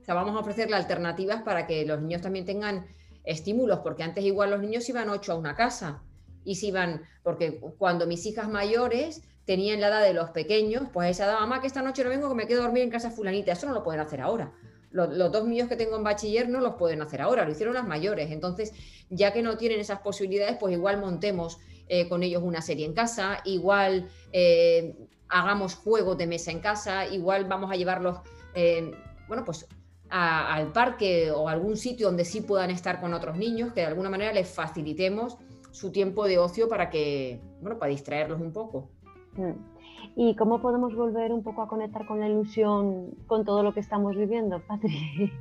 O 0.00 0.04
sea, 0.04 0.14
vamos 0.14 0.34
a 0.36 0.40
ofrecerle 0.40 0.76
alternativas 0.76 1.42
para 1.42 1.66
que 1.66 1.84
los 1.84 2.00
niños 2.00 2.22
también 2.22 2.44
tengan 2.44 2.86
estímulos, 3.24 3.80
porque 3.80 4.02
antes 4.02 4.24
igual 4.24 4.50
los 4.50 4.60
niños 4.60 4.88
iban 4.88 5.08
ocho 5.08 5.32
a 5.32 5.36
una 5.36 5.54
casa 5.54 6.02
y 6.44 6.56
se 6.56 6.66
iban, 6.66 7.02
porque 7.22 7.60
cuando 7.78 8.06
mis 8.06 8.26
hijas 8.26 8.48
mayores 8.48 9.22
tenían 9.46 9.80
la 9.80 9.88
edad 9.88 10.02
de 10.02 10.12
los 10.12 10.30
pequeños, 10.30 10.84
pues 10.92 11.10
esa 11.10 11.24
edad, 11.24 11.40
mamá, 11.40 11.60
que 11.60 11.66
esta 11.66 11.82
noche 11.82 12.04
no 12.04 12.10
vengo, 12.10 12.28
que 12.28 12.34
me 12.34 12.46
quedo 12.46 12.62
dormir 12.62 12.82
en 12.82 12.90
casa 12.90 13.10
fulanita, 13.10 13.52
eso 13.52 13.66
no 13.66 13.72
lo 13.72 13.82
pueden 13.82 14.00
hacer 14.00 14.20
ahora. 14.20 14.52
Los, 14.90 15.12
los, 15.14 15.32
dos 15.32 15.46
niños 15.46 15.68
que 15.68 15.76
tengo 15.76 15.96
en 15.96 16.04
bachiller 16.04 16.48
no 16.48 16.60
los 16.60 16.74
pueden 16.74 17.02
hacer 17.02 17.20
ahora, 17.20 17.44
lo 17.44 17.50
hicieron 17.50 17.74
las 17.74 17.86
mayores. 17.86 18.30
Entonces, 18.30 18.72
ya 19.10 19.32
que 19.32 19.42
no 19.42 19.56
tienen 19.56 19.80
esas 19.80 20.00
posibilidades, 20.00 20.56
pues 20.58 20.74
igual 20.74 21.00
montemos 21.00 21.58
eh, 21.88 22.08
con 22.08 22.22
ellos 22.22 22.42
una 22.42 22.60
serie 22.60 22.86
en 22.86 22.92
casa, 22.92 23.40
igual 23.44 24.08
eh, 24.32 24.96
hagamos 25.28 25.74
juegos 25.74 26.16
de 26.18 26.26
mesa 26.26 26.50
en 26.50 26.60
casa, 26.60 27.06
igual 27.06 27.44
vamos 27.44 27.70
a 27.70 27.76
llevarlos, 27.76 28.18
eh, 28.54 28.92
bueno, 29.28 29.44
pues 29.44 29.66
al 30.10 30.70
parque 30.70 31.32
o 31.32 31.48
algún 31.48 31.76
sitio 31.76 32.06
donde 32.06 32.24
sí 32.24 32.40
puedan 32.40 32.70
estar 32.70 33.00
con 33.00 33.14
otros 33.14 33.36
niños, 33.36 33.72
que 33.72 33.80
de 33.80 33.86
alguna 33.86 34.10
manera 34.10 34.32
les 34.32 34.48
facilitemos 34.48 35.38
su 35.72 35.90
tiempo 35.90 36.26
de 36.26 36.38
ocio 36.38 36.68
para 36.68 36.88
que, 36.88 37.40
bueno, 37.60 37.78
para 37.78 37.90
distraerlos 37.90 38.40
un 38.40 38.52
poco. 38.52 38.90
Mm. 39.32 39.74
¿Y 40.16 40.36
cómo 40.36 40.62
podemos 40.62 40.94
volver 40.94 41.32
un 41.32 41.42
poco 41.42 41.62
a 41.62 41.68
conectar 41.68 42.06
con 42.06 42.20
la 42.20 42.28
ilusión, 42.28 43.10
con 43.26 43.44
todo 43.44 43.64
lo 43.64 43.74
que 43.74 43.80
estamos 43.80 44.16
viviendo, 44.16 44.60
Patri? 44.66 45.32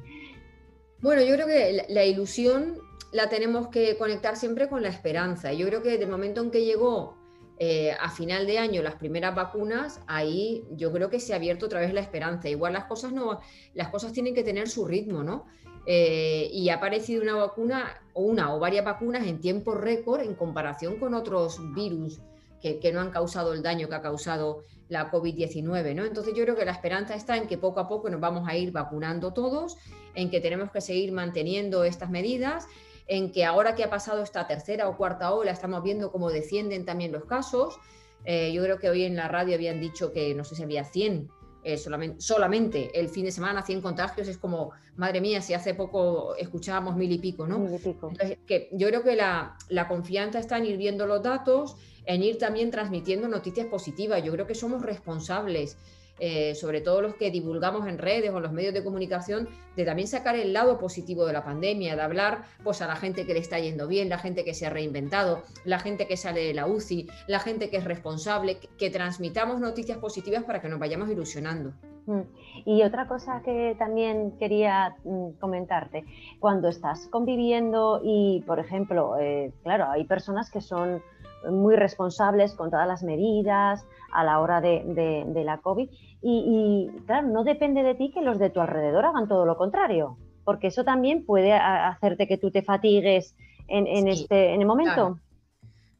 Bueno, 1.03 1.21
yo 1.21 1.33
creo 1.33 1.47
que 1.47 1.85
la, 1.89 2.05
ilusión 2.05 2.77
la 3.13 3.29
tenemos 3.29 3.67
que 3.67 3.95
conectar 3.95 4.35
siempre 4.35 4.67
con 4.67 4.81
la 4.81 4.89
esperanza. 4.89 5.53
Yo 5.53 5.67
creo 5.67 5.81
que 5.81 5.91
desde 5.91 6.05
el 6.05 6.09
momento 6.09 6.41
en 6.41 6.49
que 6.49 6.65
llegó 6.65 7.15
eh, 7.59 7.95
a 7.99 8.09
final 8.09 8.47
de 8.47 8.57
año 8.57 8.81
las 8.81 8.95
primeras 8.95 9.35
vacunas, 9.35 10.01
ahí 10.07 10.65
yo 10.71 10.91
creo 10.91 11.11
que 11.11 11.19
se 11.19 11.31
ha 11.31 11.35
abierto 11.35 11.67
otra 11.67 11.79
vez 11.79 11.93
la 11.93 12.01
esperanza. 12.01 12.49
Igual 12.49 12.73
las 12.73 12.85
cosas 12.85 13.13
no, 13.13 13.39
las 13.75 13.89
cosas 13.89 14.13
tienen 14.13 14.33
que 14.33 14.43
tener 14.43 14.67
su 14.67 14.85
ritmo, 14.85 15.23
¿no? 15.23 15.45
Eh, 15.85 16.49
y 16.51 16.69
ha 16.69 16.75
aparecido 16.75 17.21
una 17.21 17.35
vacuna 17.35 18.01
una 18.15 18.55
o 18.55 18.59
varias 18.59 18.83
vacunas 18.83 19.27
en 19.27 19.39
tiempo 19.39 19.75
récord 19.75 20.21
en 20.21 20.33
comparación 20.33 20.97
con 20.97 21.13
otros 21.13 21.59
virus 21.75 22.19
que, 22.61 22.79
que 22.79 22.93
no 22.93 23.01
han 23.01 23.11
causado 23.11 23.53
el 23.53 23.61
daño 23.61 23.89
que 23.89 23.95
ha 23.95 24.01
causado 24.01 24.63
la 24.87 25.11
COVID-19, 25.11 25.93
¿no? 25.93 26.05
Entonces 26.05 26.33
yo 26.33 26.43
creo 26.45 26.55
que 26.55 26.65
la 26.65 26.71
esperanza 26.71 27.13
está 27.13 27.37
en 27.37 27.47
que 27.47 27.59
poco 27.59 27.79
a 27.79 27.87
poco 27.87 28.09
nos 28.09 28.21
vamos 28.21 28.47
a 28.47 28.55
ir 28.55 28.71
vacunando 28.71 29.33
todos, 29.33 29.77
en 30.15 30.31
que 30.31 30.39
tenemos 30.39 30.71
que 30.71 30.81
seguir 30.81 31.11
manteniendo 31.11 31.83
estas 31.83 32.09
medidas 32.09 32.65
en 33.07 33.31
que 33.31 33.45
ahora 33.45 33.75
que 33.75 33.83
ha 33.83 33.89
pasado 33.89 34.23
esta 34.23 34.47
tercera 34.47 34.87
o 34.87 34.97
cuarta 34.97 35.33
ola, 35.33 35.51
estamos 35.51 35.83
viendo 35.83 36.11
cómo 36.11 36.29
descienden 36.29 36.85
también 36.85 37.11
los 37.11 37.25
casos. 37.25 37.79
Eh, 38.25 38.53
yo 38.53 38.63
creo 38.63 38.79
que 38.79 38.89
hoy 38.89 39.03
en 39.03 39.15
la 39.15 39.27
radio 39.27 39.55
habían 39.55 39.79
dicho 39.79 40.13
que 40.13 40.33
no 40.33 40.43
sé 40.43 40.55
si 40.55 40.63
había 40.63 40.85
100 40.85 41.29
eh, 41.65 41.77
solamente, 41.77 42.21
solamente, 42.21 42.99
el 42.99 43.07
fin 43.07 43.23
de 43.23 43.31
semana 43.31 43.63
100 43.63 43.81
contagios 43.81 44.27
es 44.27 44.37
como, 44.37 44.71
madre 44.97 45.21
mía, 45.21 45.41
si 45.41 45.53
hace 45.53 45.73
poco 45.73 46.35
escuchábamos 46.35 46.97
mil 46.97 47.09
y 47.09 47.19
pico, 47.19 47.47
¿no? 47.47 47.57
Mil 47.57 47.73
y 47.73 47.77
pico. 47.77 48.09
Entonces, 48.09 48.37
que 48.45 48.69
yo 48.73 48.89
creo 48.89 49.03
que 49.03 49.15
la, 49.15 49.57
la, 49.69 49.87
confianza 49.87 50.39
está 50.39 50.57
en 50.57 50.65
ir 50.65 50.77
viendo 50.77 51.07
los 51.07 51.23
datos, 51.23 51.77
en 52.05 52.21
ir 52.21 52.37
también 52.37 52.69
transmitiendo 52.69 53.29
noticias 53.29 53.67
positivas. 53.67 54.21
Yo 54.23 54.33
creo 54.33 54.45
que 54.45 54.55
somos 54.55 54.81
responsables 54.81 55.77
eh, 56.19 56.53
sobre 56.55 56.81
todo 56.81 57.01
los 57.01 57.15
que 57.15 57.31
divulgamos 57.31 57.87
en 57.87 57.97
redes 57.97 58.31
o 58.31 58.37
en 58.37 58.43
los 58.43 58.51
medios 58.51 58.73
de 58.73 58.83
comunicación, 58.83 59.49
de 59.75 59.83
también 59.83 60.07
sacar 60.07 60.35
el 60.35 60.53
lado 60.53 60.77
positivo 60.77 61.25
de 61.25 61.33
la 61.33 61.43
pandemia, 61.43 61.95
de 61.95 62.01
hablar 62.01 62.43
pues, 62.63 62.81
a 62.81 62.87
la 62.87 62.95
gente 62.95 63.25
que 63.25 63.33
le 63.33 63.39
está 63.39 63.59
yendo 63.59 63.87
bien, 63.87 64.09
la 64.09 64.19
gente 64.19 64.45
que 64.45 64.53
se 64.53 64.67
ha 64.67 64.69
reinventado, 64.69 65.41
la 65.65 65.79
gente 65.79 66.07
que 66.07 66.15
sale 66.15 66.41
de 66.41 66.53
la 66.53 66.67
UCI, 66.67 67.07
la 67.27 67.39
gente 67.39 67.69
que 67.69 67.77
es 67.77 67.83
responsable, 67.83 68.59
que, 68.77 68.93
transmitamos 68.93 69.59
noticias 69.59 69.97
positivas 69.97 70.43
para 70.43 70.61
que 70.61 70.69
nos 70.69 70.77
vayamos 70.77 71.09
ilusionando. 71.09 71.73
Mm. 72.05 72.21
Y 72.65 72.83
otra 72.83 73.07
cosa 73.07 73.41
que 73.43 73.75
también 73.79 74.37
quería 74.37 74.95
mm, 75.03 75.31
comentarte, 75.39 76.05
cuando 76.39 76.69
estás 76.69 77.07
conviviendo 77.07 78.01
y, 78.03 78.43
por 78.45 78.59
ejemplo, 78.59 79.17
eh, 79.19 79.51
claro, 79.63 79.89
hay 79.89 80.05
personas 80.05 80.51
que 80.51 80.61
son 80.61 81.01
muy 81.49 81.75
responsables 81.75 82.53
con 82.53 82.69
todas 82.69 82.87
las 82.87 83.03
medidas 83.03 83.85
a 84.13 84.23
la 84.23 84.39
hora 84.39 84.61
de, 84.61 85.43
la 85.43 85.57
COVID. 85.59 85.89
Y, 86.21 86.89
claro, 87.05 87.27
no 87.27 87.43
depende 87.43 87.83
de 87.83 87.95
ti 87.95 88.11
que 88.13 88.21
los 88.21 88.39
de 88.39 88.49
tu 88.49 88.61
alrededor 88.61 89.05
hagan 89.05 89.27
todo 89.27 89.45
lo 89.45 89.57
contrario, 89.57 90.17
porque 90.43 90.67
eso 90.67 90.83
también 90.83 91.25
puede 91.25 91.53
hacerte 91.53 92.27
que 92.27 92.37
tú 92.37 92.51
te 92.51 92.61
fatigues 92.61 93.35
en, 93.67 94.07
este, 94.07 94.53
en 94.53 94.61
el 94.61 94.67
momento. 94.67 95.19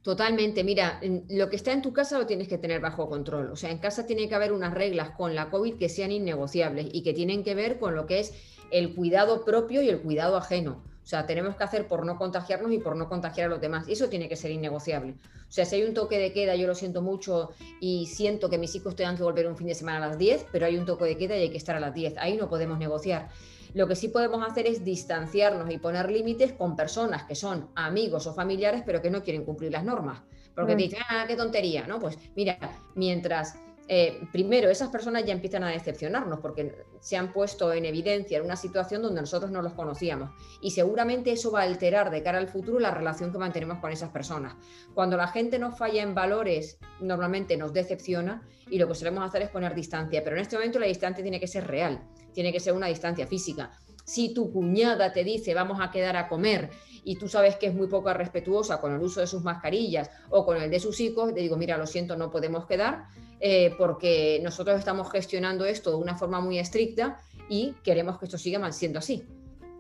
Totalmente, 0.04 0.66
mira, 0.66 1.00
lo 1.30 1.50
que 1.50 1.56
está 1.56 1.72
en 1.72 1.82
tu 1.82 1.94
casa 1.94 2.20
lo 2.20 2.26
tienes 2.26 2.50
que 2.50 2.58
tener 2.58 2.82
bajo 2.82 3.08
control. 3.08 3.52
O 3.52 3.56
sea, 3.56 3.72
en 3.72 3.78
casa 3.78 4.06
tiene 4.06 4.28
que 4.28 4.36
haber 4.36 4.52
unas 4.52 4.74
reglas 4.74 5.12
con 5.12 5.34
la 5.34 5.50
COVID 5.50 5.76
que 5.76 5.88
sean 5.88 6.12
innegociables 6.12 6.88
y 6.92 7.04
que 7.04 7.14
tienen 7.14 7.42
que 7.44 7.56
ver 7.56 7.80
con 7.80 7.96
lo 7.96 8.06
que 8.06 8.20
es 8.20 8.34
el 8.72 8.96
cuidado 8.96 9.46
propio 9.46 9.82
y 9.82 9.88
el 9.88 10.02
cuidado 10.02 10.36
ajeno. 10.36 10.84
O 11.04 11.06
sea, 11.06 11.26
tenemos 11.26 11.56
que 11.56 11.64
hacer 11.64 11.88
por 11.88 12.06
no 12.06 12.18
contagiarnos 12.18 12.72
y 12.72 12.78
por 12.78 12.96
no 12.96 13.10
contagiar 13.10 13.48
a 13.48 13.50
los 13.50 13.60
demás. 13.60 13.88
Y 13.90 13.94
eso 13.94 14.08
tiene 14.08 14.30
que 14.30 14.38
ser 14.38 14.52
innegociable. 14.52 15.12
O 15.12 15.52
sea, 15.52 15.66
si 15.66 15.76
hay 15.76 15.84
un 15.84 15.94
toque 15.94 16.18
de 16.18 16.32
queda, 16.32 16.56
yo 16.56 16.66
lo 16.66 16.76
siento 16.76 17.02
mucho 17.02 17.52
y 17.82 18.06
siento 18.06 18.50
que 18.50 18.58
mis 18.58 18.74
hijos 18.76 18.96
tengan 18.96 19.18
que 19.18 19.24
volver 19.24 19.48
un 19.48 19.58
fin 19.58 19.68
de 19.68 19.76
semana 19.76 19.98
a 19.98 20.10
las 20.10 20.18
10, 20.18 20.46
pero 20.52 20.66
hay 20.66 20.78
un 20.78 20.86
toque 20.86 21.06
de 21.06 21.18
queda 21.18 21.38
y 21.38 21.42
hay 21.42 21.50
que 21.50 21.58
estar 21.58 21.76
a 21.76 21.82
las 21.82 21.94
10. 21.94 22.18
Ahí 22.18 22.38
no 22.38 22.50
podemos 22.50 22.80
negociar. 22.80 23.28
Lo 23.74 23.88
que 23.88 23.96
sí 23.96 24.08
podemos 24.08 24.48
hacer 24.48 24.66
es 24.66 24.86
distanciarnos 24.86 25.70
y 25.72 25.78
poner 25.78 26.10
límites 26.10 26.54
con 26.54 26.76
personas 26.76 27.24
que 27.24 27.36
son 27.36 27.70
amigos 27.76 28.26
o 28.28 28.34
familiares, 28.34 28.84
pero 28.86 29.02
que 29.02 29.10
no 29.10 29.24
quieren 29.24 29.44
cumplir 29.44 29.72
las 29.72 29.84
normas. 29.84 30.22
Porque 30.56 30.76
te 30.76 30.84
dicen, 30.84 31.00
ah, 31.10 31.26
qué 31.28 31.36
tontería, 31.36 31.88
¿no? 31.88 32.00
Pues 32.00 32.18
mira, 32.36 32.58
mientras 32.96 33.56
eh, 33.88 34.22
primero, 34.32 34.70
esas 34.70 34.90
personas 34.90 35.26
ya 35.26 35.34
empiezan 35.34 35.64
a 35.64 35.70
decepcionarnos 35.70 36.40
porque 36.40 36.86
se 37.00 37.18
han 37.18 37.34
puesto 37.34 37.74
en 37.74 37.86
evidencia 37.86 38.38
en 38.38 38.46
una 38.46 38.56
situación 38.56 39.02
donde 39.02 39.22
nosotros 39.22 39.52
no 39.52 39.62
los 39.62 39.74
conocíamos. 39.74 40.32
Y 40.62 40.72
seguramente 40.72 41.32
eso 41.32 41.52
va 41.52 41.62
a 41.62 41.64
alterar 41.64 42.10
de 42.10 42.24
cara 42.24 42.38
al 42.38 42.48
futuro 42.48 42.80
la 42.80 42.92
relación 42.92 43.32
que 43.32 43.38
mantenemos 43.38 43.80
con 43.80 43.92
esas 43.92 44.10
personas. 44.10 44.56
Cuando 44.94 45.18
la 45.18 45.28
gente 45.28 45.60
nos 45.60 45.78
falla 45.78 46.02
en 46.02 46.16
valores, 46.16 46.78
normalmente 47.02 47.58
nos 47.58 47.74
decepciona 47.74 48.48
y 48.70 48.78
lo 48.80 48.88
que 48.88 48.96
solemos 48.96 49.26
hacer 49.26 49.42
es 49.42 49.50
poner 49.50 49.76
distancia. 49.76 50.24
Pero 50.24 50.38
en 50.38 50.44
este 50.44 50.56
momento 50.56 50.80
la 50.80 50.88
distancia 50.88 51.22
tiene 51.22 51.40
que 51.40 51.48
ser 51.48 51.68
real, 51.68 52.02
tiene 52.34 52.54
que 52.54 52.62
ser 52.62 52.74
una 52.74 52.88
distancia 52.88 53.28
física. 53.28 53.72
Si 54.04 54.34
tu 54.34 54.52
cuñada 54.52 55.14
te 55.14 55.24
dice 55.24 55.54
vamos 55.54 55.80
a 55.82 55.92
quedar 55.92 56.18
a 56.18 56.28
comer 56.28 56.70
y 57.04 57.18
tú 57.18 57.28
sabes 57.28 57.56
que 57.58 57.68
es 57.68 57.74
muy 57.74 57.88
poco 57.88 58.14
respetuosa 58.14 58.80
con 58.80 58.94
el 58.94 59.02
uso 59.02 59.20
de 59.20 59.28
sus 59.28 59.44
mascarillas 59.44 60.10
o 60.30 60.46
con 60.46 60.62
el 60.62 60.70
de 60.70 60.80
sus 60.80 61.00
hijos, 61.00 61.34
te 61.34 61.42
digo, 61.42 61.58
mira, 61.58 61.78
lo 61.78 61.86
siento, 61.86 62.16
no 62.16 62.32
podemos 62.32 62.66
quedar 62.66 63.06
eh, 63.40 63.76
porque 63.78 64.40
nosotros 64.42 64.80
estamos 64.80 65.12
gestionando 65.12 65.66
esto 65.66 65.92
de 65.92 65.98
una 65.98 66.16
forma 66.16 66.40
muy 66.40 66.60
estricta 66.60 67.20
y 67.50 67.74
queremos 67.84 68.18
que 68.18 68.26
esto 68.26 68.38
siga 68.38 68.72
siendo 68.72 69.00
así. 69.00 69.26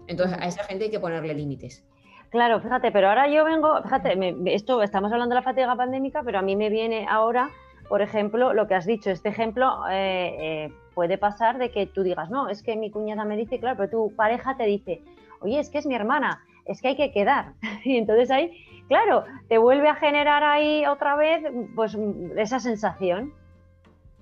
Entonces, 0.07 0.38
a 0.39 0.47
esa 0.47 0.63
gente 0.65 0.86
hay 0.86 0.91
que 0.91 0.99
ponerle 0.99 1.33
límites. 1.33 1.83
Claro, 2.29 2.59
fíjate, 2.59 2.91
pero 2.91 3.09
ahora 3.09 3.29
yo 3.29 3.45
vengo, 3.45 3.81
fíjate, 3.83 4.17
esto 4.47 4.81
estamos 4.81 5.12
hablando 5.12 5.36
de 5.36 5.41
la 5.41 5.43
fatiga 5.43 5.75
pandémica, 5.75 6.23
pero 6.23 6.39
a 6.39 6.41
mí 6.41 6.55
me 6.55 6.69
viene 6.69 7.05
ahora, 7.07 7.51
por 7.93 8.01
ejemplo, 8.01 8.53
lo 8.53 8.67
que 8.67 8.73
has 8.73 8.88
dicho, 8.88 9.12
este 9.12 9.29
ejemplo 9.29 9.88
eh, 9.88 10.36
eh, 10.39 10.73
puede 10.95 11.19
pasar 11.19 11.60
de 11.60 11.69
que 11.69 11.86
tú 11.86 12.01
digas, 12.01 12.27
no, 12.32 12.49
es 12.49 12.63
que 12.63 12.75
mi 12.75 12.89
cuñada 12.89 13.23
me 13.23 13.38
dice, 13.38 13.60
claro, 13.60 13.77
pero 13.77 13.89
tu 13.91 14.15
pareja 14.15 14.58
te 14.58 14.63
dice, 14.63 15.03
oye, 15.41 15.60
es 15.60 15.69
que 15.69 15.77
es 15.77 15.86
mi 15.86 15.93
hermana, 15.93 16.43
es 16.65 16.82
que 16.82 16.88
hay 16.88 16.95
que 16.95 17.12
quedar. 17.12 17.53
Y 17.86 17.97
entonces 17.97 18.32
ahí, 18.32 18.65
claro, 18.88 19.25
te 19.47 19.60
vuelve 19.60 19.89
a 19.89 19.93
generar 19.93 20.43
ahí 20.43 20.88
otra 20.88 21.15
vez 21.15 21.43
pues 21.75 21.95
esa 22.36 22.60
sensación. 22.60 23.32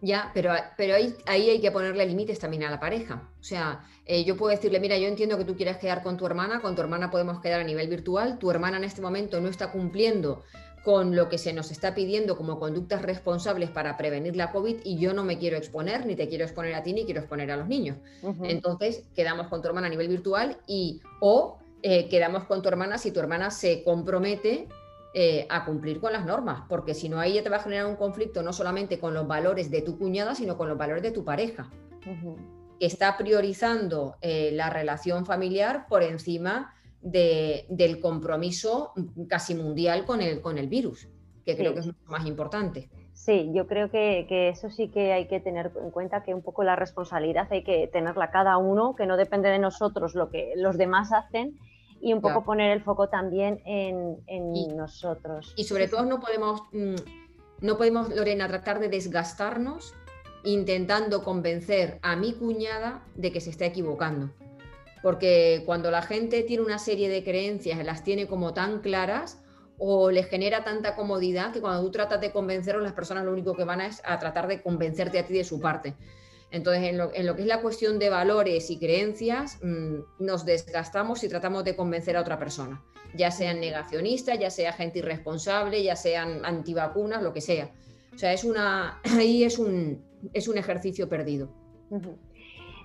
Ya, 0.02 0.32
pero, 0.34 0.52
pero 0.76 0.96
ahí, 0.96 1.16
ahí 1.26 1.50
hay 1.50 1.62
que 1.62 1.72
ponerle 1.72 2.06
límites 2.06 2.40
también 2.40 2.64
a 2.64 2.72
la 2.72 2.80
pareja. 2.82 3.30
O 3.40 3.44
sea, 3.44 3.86
eh, 4.06 4.26
yo 4.26 4.36
puedo 4.36 4.52
decirle, 4.52 4.82
mira, 4.82 4.98
yo 4.98 5.08
entiendo 5.08 5.38
que 5.38 5.46
tú 5.46 5.56
quieres 5.56 5.78
quedar 5.78 6.04
con 6.04 6.18
tu 6.18 6.26
hermana, 6.26 6.60
con 6.60 6.76
tu 6.76 6.82
hermana 6.82 7.10
podemos 7.10 7.40
quedar 7.40 7.62
a 7.62 7.64
nivel 7.64 7.88
virtual, 7.88 8.38
tu 8.38 8.52
hermana 8.52 8.76
en 8.76 8.84
este 8.84 9.02
momento 9.02 9.40
no 9.40 9.48
está 9.48 9.72
cumpliendo 9.72 10.44
con 10.84 11.16
lo 11.16 11.30
que 11.30 11.38
se 11.38 11.54
nos 11.54 11.72
está 11.72 11.94
pidiendo 11.94 12.36
como 12.38 12.60
conductas 12.60 13.02
responsables 13.04 13.70
para 13.70 13.98
prevenir 13.98 14.36
la 14.36 14.52
COVID 14.52 14.78
y 14.84 14.98
yo 14.98 15.14
no 15.14 15.24
me 15.24 15.38
quiero 15.38 15.58
exponer, 15.58 16.06
ni 16.06 16.16
te 16.16 16.28
quiero 16.28 16.44
exponer 16.44 16.74
a 16.74 16.82
ti, 16.82 16.94
ni 16.94 17.06
quiero 17.06 17.20
exponer 17.20 17.52
a 17.52 17.58
los 17.58 17.68
niños. 17.68 17.98
Entonces, 18.44 19.04
quedamos 19.16 19.48
con 19.48 19.62
tu 19.62 19.68
hermana 19.68 19.88
a 19.88 19.90
nivel 19.92 20.08
virtual 20.08 20.58
y 20.66 21.02
o 21.20 21.60
eh, 21.84 22.10
quedamos 22.10 22.46
con 22.46 22.62
tu 22.62 22.70
hermana 22.70 22.98
si 22.98 23.12
tu 23.12 23.20
hermana 23.20 23.52
se 23.52 23.84
compromete 23.84 24.68
eh, 25.14 25.46
a 25.50 25.66
cumplir 25.66 26.00
con 26.00 26.14
las 26.14 26.26
normas, 26.26 26.64
porque 26.68 26.94
si 26.94 27.10
no, 27.10 27.20
ahí 27.20 27.34
ya 27.34 27.44
te 27.44 27.50
va 27.50 27.58
a 27.58 27.64
generar 27.64 27.86
un 27.86 27.96
conflicto 27.96 28.42
no 28.42 28.54
solamente 28.54 28.98
con 28.98 29.14
los 29.14 29.28
valores 29.28 29.70
de 29.70 29.82
tu 29.82 29.98
cuñada, 29.98 30.36
sino 30.36 30.58
con 30.58 30.70
los 30.70 30.78
valores 30.78 31.04
de 31.04 31.12
tu 31.12 31.24
pareja, 31.24 31.70
que 32.80 32.86
está 32.86 33.18
priorizando 33.18 34.16
eh, 34.22 34.52
la 34.54 34.70
relación 34.70 35.26
familiar 35.26 35.86
por 35.88 36.02
encima 36.02 36.74
del 37.02 38.00
compromiso 38.00 38.94
casi 39.28 39.56
mundial 39.56 40.06
con 40.06 40.22
el, 40.22 40.42
con 40.42 40.58
el 40.58 40.68
virus, 40.68 41.08
que 41.46 41.58
creo 41.58 41.74
que 41.74 41.80
es 41.80 41.88
mucho 41.88 42.06
más 42.06 42.26
importante. 42.26 42.90
Sí, 43.14 43.52
yo 43.54 43.68
creo 43.68 43.92
que, 43.92 44.26
que, 44.28 44.50
eso 44.50 44.70
sí 44.70 44.88
que 44.88 45.14
hay 45.14 45.28
que 45.28 45.40
tener 45.40 45.72
en 45.80 45.92
cuenta 45.92 46.24
que 46.24 46.34
un 46.34 46.42
poco 46.42 46.64
la 46.64 46.76
responsabilidad 46.76 47.48
hay 47.52 47.64
que 47.64 47.88
tenerla 47.88 48.32
cada 48.32 48.58
uno, 48.58 48.96
que 48.96 49.06
no 49.06 49.18
depende 49.18 49.50
de 49.50 49.60
nosotros 49.60 50.16
lo 50.16 50.30
que 50.30 50.54
los 50.56 50.78
demás 50.78 51.12
hacen 51.14 51.60
y 52.02 52.14
un 52.14 52.22
poco 52.22 52.44
poner 52.44 52.72
el 52.72 52.82
foco 52.82 53.10
también 53.10 53.62
en, 53.66 54.18
nosotros. 54.76 55.54
Y 55.56 55.66
sobre 55.66 55.88
todo 55.88 56.06
no 56.06 56.20
podemos, 56.20 56.64
mm, 56.72 56.96
no 57.62 57.78
podemos, 57.78 58.10
Lorena, 58.10 58.48
tratar 58.48 58.80
de 58.80 58.90
desgastarnos 58.90 59.94
intentando 60.44 61.24
convencer 61.24 62.00
a 62.02 62.16
mi 62.16 62.34
cuñada 62.34 63.04
de 63.16 63.32
que 63.32 63.40
se 63.40 63.52
está 63.52 63.66
equivocando. 63.66 64.32
Porque 65.02 65.64
cuando 65.66 65.90
la 65.92 66.02
gente 66.02 66.44
tiene 66.44 66.64
una 66.64 66.80
serie 66.80 67.10
de 67.10 67.24
creencias, 67.24 67.84
las 67.84 68.04
tiene 68.04 68.28
como 68.28 68.54
tan 68.54 68.82
claras, 68.82 69.42
o 69.84 70.12
les 70.12 70.28
genera 70.28 70.64
tanta 70.64 70.96
comodidad 70.96 71.52
que 71.52 71.60
cuando 71.60 71.82
tú 71.82 71.90
tratas 71.90 72.22
de 72.22 72.32
convencerlos, 72.32 72.84
las 72.84 72.94
personas 72.94 73.26
lo 73.26 73.32
único 73.32 73.56
que 73.56 73.64
van 73.64 73.82
a 73.82 73.88
es 73.88 74.02
a 74.06 74.20
tratar 74.20 74.48
de 74.48 74.62
convencerte 74.62 75.18
a 75.18 75.26
ti 75.26 75.34
de 75.34 75.44
su 75.44 75.60
parte. 75.60 75.96
Entonces, 76.52 76.84
en 76.84 76.98
lo, 76.98 77.12
que 77.12 77.42
es 77.42 77.48
la 77.48 77.62
cuestión 77.62 77.98
de 77.98 78.10
valores 78.10 78.70
y 78.70 78.78
creencias, 78.78 79.58
mm, 79.64 80.02
nos 80.20 80.46
desgastamos 80.46 81.24
y 81.24 81.30
tratamos 81.30 81.64
de 81.64 81.76
convencer 81.76 82.16
a 82.16 82.22
otra 82.22 82.38
persona, 82.38 82.84
ya 83.16 83.32
sean 83.32 83.60
negacionistas, 83.60 84.38
ya 84.38 84.52
sea 84.52 84.74
gente 84.74 85.00
irresponsable, 85.00 85.82
ya 85.82 85.96
sean 85.96 86.46
antivacunas, 86.46 87.24
lo 87.24 87.34
que 87.34 87.42
sea. 87.42 87.72
O 88.14 88.18
sea, 88.18 88.34
es 88.34 88.44
una, 88.44 89.00
ahí 89.18 89.44
es 89.44 89.58
un, 89.58 90.04
es 90.34 90.48
un 90.48 90.58
ejercicio 90.58 91.10
perdido. 91.10 91.50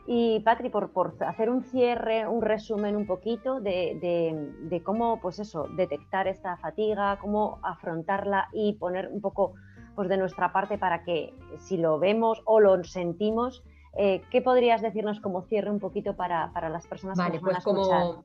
Y 0.08 0.40
Patri, 0.40 0.68
por, 0.68 0.90
por, 0.90 1.16
hacer 1.26 1.50
un 1.50 1.64
cierre, 1.64 2.28
un 2.28 2.40
resumen 2.40 2.94
un 2.94 3.06
poquito 3.06 3.60
de, 3.60 3.98
de, 4.00 4.52
de, 4.68 4.82
cómo, 4.82 5.20
pues 5.20 5.40
eso, 5.40 5.66
detectar 5.76 6.28
esta 6.28 6.56
fatiga, 6.58 7.18
cómo 7.20 7.58
afrontarla 7.62 8.48
y 8.52 8.74
poner 8.74 9.08
un 9.08 9.20
poco 9.20 9.54
pues 9.96 10.08
de 10.08 10.16
nuestra 10.16 10.52
parte 10.52 10.78
para 10.78 11.02
que 11.02 11.34
si 11.58 11.76
lo 11.76 11.98
vemos 11.98 12.40
o 12.44 12.60
lo 12.60 12.84
sentimos, 12.84 13.64
eh, 13.98 14.22
¿qué 14.30 14.42
podrías 14.42 14.82
decirnos 14.82 15.20
como 15.20 15.42
cierre 15.42 15.70
un 15.70 15.80
poquito 15.80 16.14
para, 16.14 16.50
las 16.68 16.86
personas 16.86 17.18
que 17.18 17.32
nos 17.32 17.40
pues 17.40 17.64
como 17.64 18.24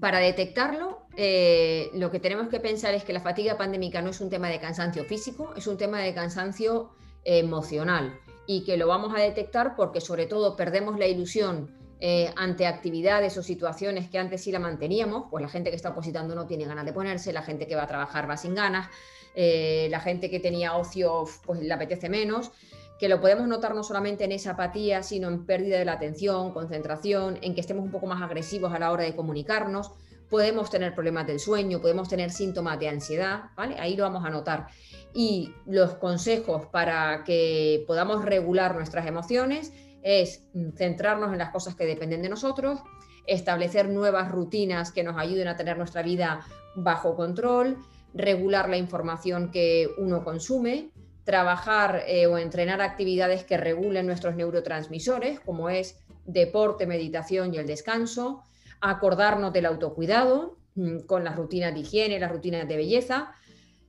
para 0.00 0.18
detectarlo, 0.18 1.06
eh, 1.16 1.90
lo 1.94 2.10
que 2.10 2.20
tenemos 2.20 2.48
que 2.48 2.60
pensar 2.60 2.94
es 2.94 3.04
que 3.04 3.12
la 3.12 3.20
fatiga 3.20 3.56
pandémica 3.56 4.02
no 4.02 4.10
es 4.10 4.20
un 4.20 4.30
tema 4.30 4.48
de 4.48 4.60
cansancio 4.60 5.04
físico, 5.04 5.52
es 5.56 5.66
un 5.66 5.76
tema 5.76 6.00
de 6.00 6.14
cansancio 6.14 6.90
emocional 7.24 8.12
y 8.46 8.64
que 8.64 8.76
lo 8.76 8.86
vamos 8.86 9.12
a 9.14 9.20
detectar 9.20 9.74
porque 9.76 10.00
sobre 10.00 10.26
todo 10.26 10.56
perdemos 10.56 10.98
la 10.98 11.06
ilusión 11.06 11.70
eh, 12.00 12.32
ante 12.36 12.66
actividades 12.66 13.36
o 13.38 13.42
situaciones 13.42 14.10
que 14.10 14.18
antes 14.18 14.42
sí 14.42 14.52
la 14.52 14.58
manteníamos, 14.58 15.24
pues 15.30 15.42
la 15.42 15.48
gente 15.48 15.70
que 15.70 15.76
está 15.76 15.90
opositando 15.90 16.34
no 16.34 16.46
tiene 16.46 16.66
ganas 16.66 16.84
de 16.84 16.92
ponerse, 16.92 17.32
la 17.32 17.42
gente 17.42 17.66
que 17.66 17.76
va 17.76 17.84
a 17.84 17.88
trabajar 17.88 18.28
va 18.28 18.36
sin 18.36 18.54
ganas, 18.54 18.88
eh, 19.34 19.88
la 19.90 20.00
gente 20.00 20.28
que 20.28 20.40
tenía 20.40 20.76
ocio 20.76 21.24
pues 21.46 21.60
le 21.60 21.72
apetece 21.72 22.08
menos, 22.08 22.50
que 22.98 23.08
lo 23.08 23.20
podemos 23.20 23.48
notar 23.48 23.74
no 23.74 23.82
solamente 23.82 24.24
en 24.24 24.32
esa 24.32 24.50
apatía, 24.50 25.02
sino 25.02 25.28
en 25.28 25.46
pérdida 25.46 25.78
de 25.78 25.84
la 25.84 25.92
atención, 25.92 26.52
concentración, 26.52 27.38
en 27.42 27.54
que 27.54 27.60
estemos 27.60 27.84
un 27.84 27.90
poco 27.90 28.06
más 28.06 28.22
agresivos 28.22 28.72
a 28.72 28.78
la 28.78 28.92
hora 28.92 29.04
de 29.04 29.16
comunicarnos, 29.16 29.92
podemos 30.30 30.70
tener 30.70 30.94
problemas 30.94 31.26
del 31.26 31.38
sueño, 31.38 31.80
podemos 31.80 32.08
tener 32.08 32.30
síntomas 32.30 32.78
de 32.78 32.88
ansiedad, 32.88 33.44
¿vale? 33.56 33.76
Ahí 33.78 33.96
lo 33.96 34.04
vamos 34.04 34.24
a 34.24 34.30
notar. 34.30 34.66
Y 35.12 35.52
los 35.66 35.94
consejos 35.94 36.66
para 36.66 37.24
que 37.24 37.84
podamos 37.86 38.24
regular 38.24 38.74
nuestras 38.74 39.06
emociones 39.06 39.72
es 40.02 40.46
centrarnos 40.76 41.32
en 41.32 41.38
las 41.38 41.50
cosas 41.50 41.74
que 41.74 41.86
dependen 41.86 42.22
de 42.22 42.28
nosotros, 42.28 42.80
establecer 43.26 43.88
nuevas 43.88 44.30
rutinas 44.30 44.92
que 44.92 45.02
nos 45.02 45.16
ayuden 45.16 45.48
a 45.48 45.56
tener 45.56 45.78
nuestra 45.78 46.02
vida 46.02 46.40
bajo 46.74 47.16
control, 47.16 47.78
regular 48.12 48.68
la 48.68 48.76
información 48.76 49.50
que 49.50 49.88
uno 49.98 50.22
consume, 50.22 50.90
trabajar 51.24 52.04
eh, 52.06 52.26
o 52.26 52.36
entrenar 52.38 52.82
actividades 52.82 53.44
que 53.44 53.56
regulen 53.56 54.06
nuestros 54.06 54.36
neurotransmisores, 54.36 55.40
como 55.40 55.70
es 55.70 55.98
deporte, 56.26 56.86
meditación 56.86 57.54
y 57.54 57.58
el 57.58 57.66
descanso, 57.66 58.42
acordarnos 58.80 59.52
del 59.52 59.66
autocuidado 59.66 60.58
mm, 60.74 61.00
con 61.00 61.24
las 61.24 61.36
rutinas 61.36 61.74
de 61.74 61.80
higiene, 61.80 62.18
las 62.18 62.32
rutinas 62.32 62.68
de 62.68 62.76
belleza, 62.76 63.32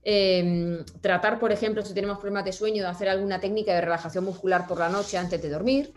em, 0.04 0.84
tratar, 1.02 1.40
por 1.40 1.52
ejemplo, 1.52 1.84
si 1.84 1.94
tenemos 1.94 2.18
problemas 2.18 2.46
de 2.46 2.54
sueño, 2.54 2.84
de 2.84 2.90
hacer 2.90 3.10
alguna 3.10 3.40
técnica 3.40 3.74
de 3.74 3.82
relajación 3.82 4.24
muscular 4.24 4.68
por 4.68 4.80
la 4.80 4.90
noche 4.90 5.18
antes 5.18 5.42
de 5.42 5.50
dormir. 5.50 5.94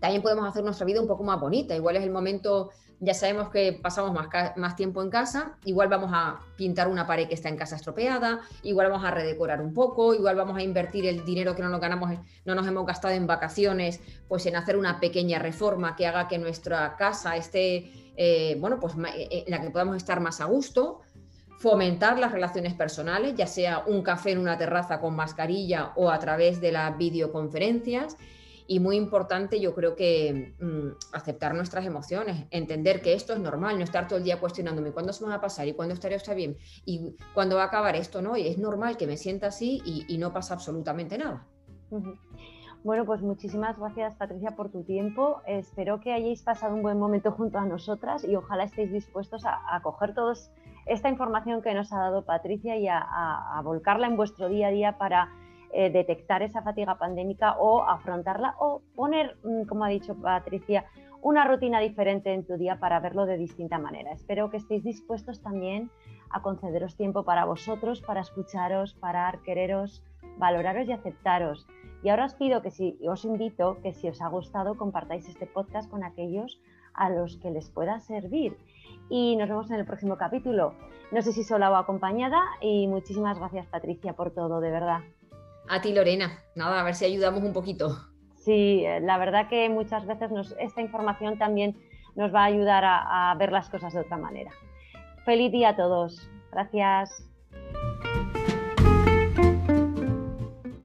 También 0.00 0.22
podemos 0.22 0.46
hacer 0.46 0.62
nuestra 0.64 0.86
vida 0.86 1.00
un 1.00 1.06
poco 1.06 1.24
más 1.24 1.40
bonita. 1.40 1.74
Igual 1.74 1.96
es 1.96 2.02
el 2.02 2.10
momento 2.10 2.70
ya 3.00 3.14
sabemos 3.14 3.50
que 3.50 3.72
pasamos 3.72 4.16
más, 4.56 4.76
tiempo 4.76 5.02
en 5.02 5.10
casa, 5.10 5.56
igual 5.64 5.88
vamos 5.88 6.10
a 6.14 6.40
pintar 6.56 6.88
una 6.88 7.06
pared 7.06 7.28
que 7.28 7.34
está 7.34 7.48
en 7.48 7.56
casa 7.56 7.76
estropeada, 7.76 8.40
igual 8.62 8.90
vamos 8.90 9.04
a 9.04 9.10
redecorar 9.10 9.60
un 9.60 9.74
poco, 9.74 10.14
igual 10.14 10.36
vamos 10.36 10.56
a 10.56 10.62
invertir 10.62 11.06
el 11.06 11.24
dinero 11.24 11.54
que 11.54 11.62
no 11.62 11.68
nos 11.68 11.80
ganamos, 11.80 12.18
no 12.44 12.54
nos 12.54 12.66
hemos 12.66 12.86
gastado 12.86 13.14
en 13.14 13.26
vacaciones, 13.26 14.00
pues 14.28 14.46
en 14.46 14.56
hacer 14.56 14.76
una 14.76 14.98
pequeña 14.98 15.38
reforma 15.38 15.94
que 15.94 16.06
haga 16.06 16.26
que 16.26 16.38
nuestra 16.38 16.96
casa 16.96 17.36
esté, 17.36 17.90
eh, 18.16 18.56
bueno, 18.60 18.80
pues 18.80 18.94
eh, 19.14 19.44
en 19.46 19.50
la 19.50 19.60
que 19.60 19.70
podamos 19.70 19.96
estar 19.96 20.20
más 20.20 20.40
a 20.40 20.46
gusto, 20.46 21.00
fomentar 21.58 22.18
las 22.18 22.32
relaciones 22.32 22.74
personales, 22.74 23.34
ya 23.34 23.46
sea 23.46 23.82
un 23.86 24.02
café 24.02 24.32
en 24.32 24.38
una 24.38 24.56
terraza 24.56 25.00
con 25.00 25.14
mascarilla 25.14 25.92
o 25.96 26.10
a 26.10 26.18
través 26.18 26.60
de 26.60 26.72
las 26.72 26.96
videoconferencias 26.96 28.16
y 28.68 28.80
muy 28.80 28.96
importante, 28.96 29.60
yo 29.60 29.74
creo 29.74 29.94
que 29.94 30.54
mm, 30.60 31.14
aceptar 31.14 31.54
nuestras 31.54 31.84
emociones, 31.86 32.46
entender 32.50 33.00
que 33.00 33.14
esto 33.14 33.32
es 33.32 33.40
normal, 33.40 33.78
no 33.78 33.84
estar 33.84 34.08
todo 34.08 34.18
el 34.18 34.24
día 34.24 34.40
cuestionándome 34.40 34.92
cuándo 34.92 35.12
se 35.12 35.24
me 35.24 35.30
va 35.30 35.36
a 35.36 35.40
pasar 35.40 35.68
y 35.68 35.74
cuándo 35.74 35.94
estaré 35.94 36.16
está 36.16 36.34
bien 36.34 36.56
y 36.84 37.16
cuándo 37.34 37.56
va 37.56 37.64
a 37.64 37.66
acabar 37.66 37.96
esto, 37.96 38.22
¿no? 38.22 38.36
Y 38.36 38.46
es 38.48 38.58
normal 38.58 38.96
que 38.96 39.06
me 39.06 39.16
sienta 39.16 39.48
así 39.48 39.80
y, 39.84 40.16
no 40.16 40.32
pasa 40.32 40.54
absolutamente 40.54 41.18
nada. 41.18 41.46
Bueno, 42.82 43.04
pues 43.04 43.20
muchísimas 43.20 43.78
gracias 43.78 44.14
Patricia 44.14 44.52
por 44.52 44.70
tu 44.70 44.82
tiempo. 44.82 45.42
Espero 45.46 46.00
que 46.00 46.12
hayáis 46.12 46.42
pasado 46.42 46.74
un 46.74 46.80
buen 46.80 46.98
momento 46.98 47.32
junto 47.32 47.58
a 47.58 47.66
nosotras 47.66 48.24
y 48.24 48.34
ojalá 48.34 48.64
estéis 48.64 48.90
dispuestos 48.90 49.44
a, 49.44 49.80
coger 49.82 50.14
toda 50.14 50.32
esta 50.86 51.10
información 51.10 51.60
que 51.60 51.74
nos 51.74 51.92
ha 51.92 51.98
dado 51.98 52.24
Patricia 52.24 52.76
y 52.76 52.88
a 52.88 53.60
volcarla 53.62 54.06
en 54.06 54.16
vuestro 54.16 54.48
día 54.48 54.68
a 54.68 54.70
día 54.70 54.98
para 54.98 55.28
eh, 55.78 55.90
detectar 55.90 56.40
esa 56.40 56.62
fatiga 56.62 56.96
pandémica 56.96 57.58
o 57.58 57.82
afrontarla 57.82 58.54
o 58.58 58.80
poner, 58.94 59.36
mm, 59.44 59.66
como 59.68 59.84
ha 59.84 59.88
dicho 59.88 60.14
Patricia, 60.14 60.86
una 61.20 61.44
rutina 61.44 61.80
diferente 61.80 62.32
en 62.32 62.46
tu 62.46 62.56
día 62.56 62.80
para 62.80 62.98
verlo 62.98 63.26
de 63.26 63.36
distinta 63.36 63.78
manera. 63.78 64.12
Espero 64.12 64.48
que 64.48 64.56
estéis 64.56 64.82
dispuestos 64.84 65.42
también 65.42 65.90
a 66.30 66.40
concederos 66.40 66.96
tiempo 66.96 67.24
para 67.24 67.44
vosotros, 67.44 68.00
para 68.00 68.22
escucharos, 68.22 68.94
parar, 68.94 69.42
quereros, 69.42 70.02
valoraros 70.38 70.88
y 70.88 70.92
aceptaros. 70.92 71.66
Y 72.02 72.08
ahora 72.08 72.24
os 72.24 72.34
pido 72.34 72.62
que 72.62 72.70
si 72.70 72.98
os 73.06 73.26
invito 73.26 73.76
que 73.82 73.92
si 73.92 74.08
os 74.08 74.22
ha 74.22 74.28
gustado 74.28 74.78
compartáis 74.78 75.28
este 75.28 75.46
podcast 75.46 75.90
con 75.90 76.04
aquellos 76.04 76.58
a 76.94 77.10
los 77.10 77.36
que 77.36 77.50
les 77.50 77.68
pueda 77.68 78.00
servir. 78.00 78.56
Y 79.10 79.36
nos 79.36 79.50
vemos 79.50 79.70
en 79.70 79.76
el 79.76 79.84
próximo 79.84 80.16
capítulo. 80.16 80.72
No 81.12 81.20
sé 81.20 81.34
si 81.34 81.44
sola 81.44 81.70
o 81.70 81.76
acompañada 81.76 82.40
y 82.62 82.86
muchísimas 82.86 83.38
gracias 83.38 83.66
Patricia 83.66 84.14
por 84.14 84.30
todo, 84.30 84.60
de 84.60 84.70
verdad. 84.70 85.00
A 85.68 85.80
ti 85.80 85.92
Lorena, 85.92 86.42
nada, 86.54 86.80
a 86.80 86.84
ver 86.84 86.94
si 86.94 87.04
ayudamos 87.04 87.42
un 87.42 87.52
poquito. 87.52 87.96
Sí, 88.36 88.84
eh, 88.84 89.00
la 89.00 89.18
verdad 89.18 89.48
que 89.48 89.68
muchas 89.68 90.06
veces 90.06 90.30
esta 90.60 90.80
información 90.80 91.38
también 91.38 91.76
nos 92.14 92.32
va 92.34 92.42
a 92.42 92.46
ayudar 92.46 92.84
a 92.86 93.34
ver 93.38 93.52
las 93.52 93.68
cosas 93.68 93.92
de 93.92 94.00
otra 94.00 94.16
manera. 94.16 94.52
Feliz 95.24 95.50
día 95.50 95.70
a 95.70 95.76
todos. 95.76 96.30
Gracias. 96.52 97.25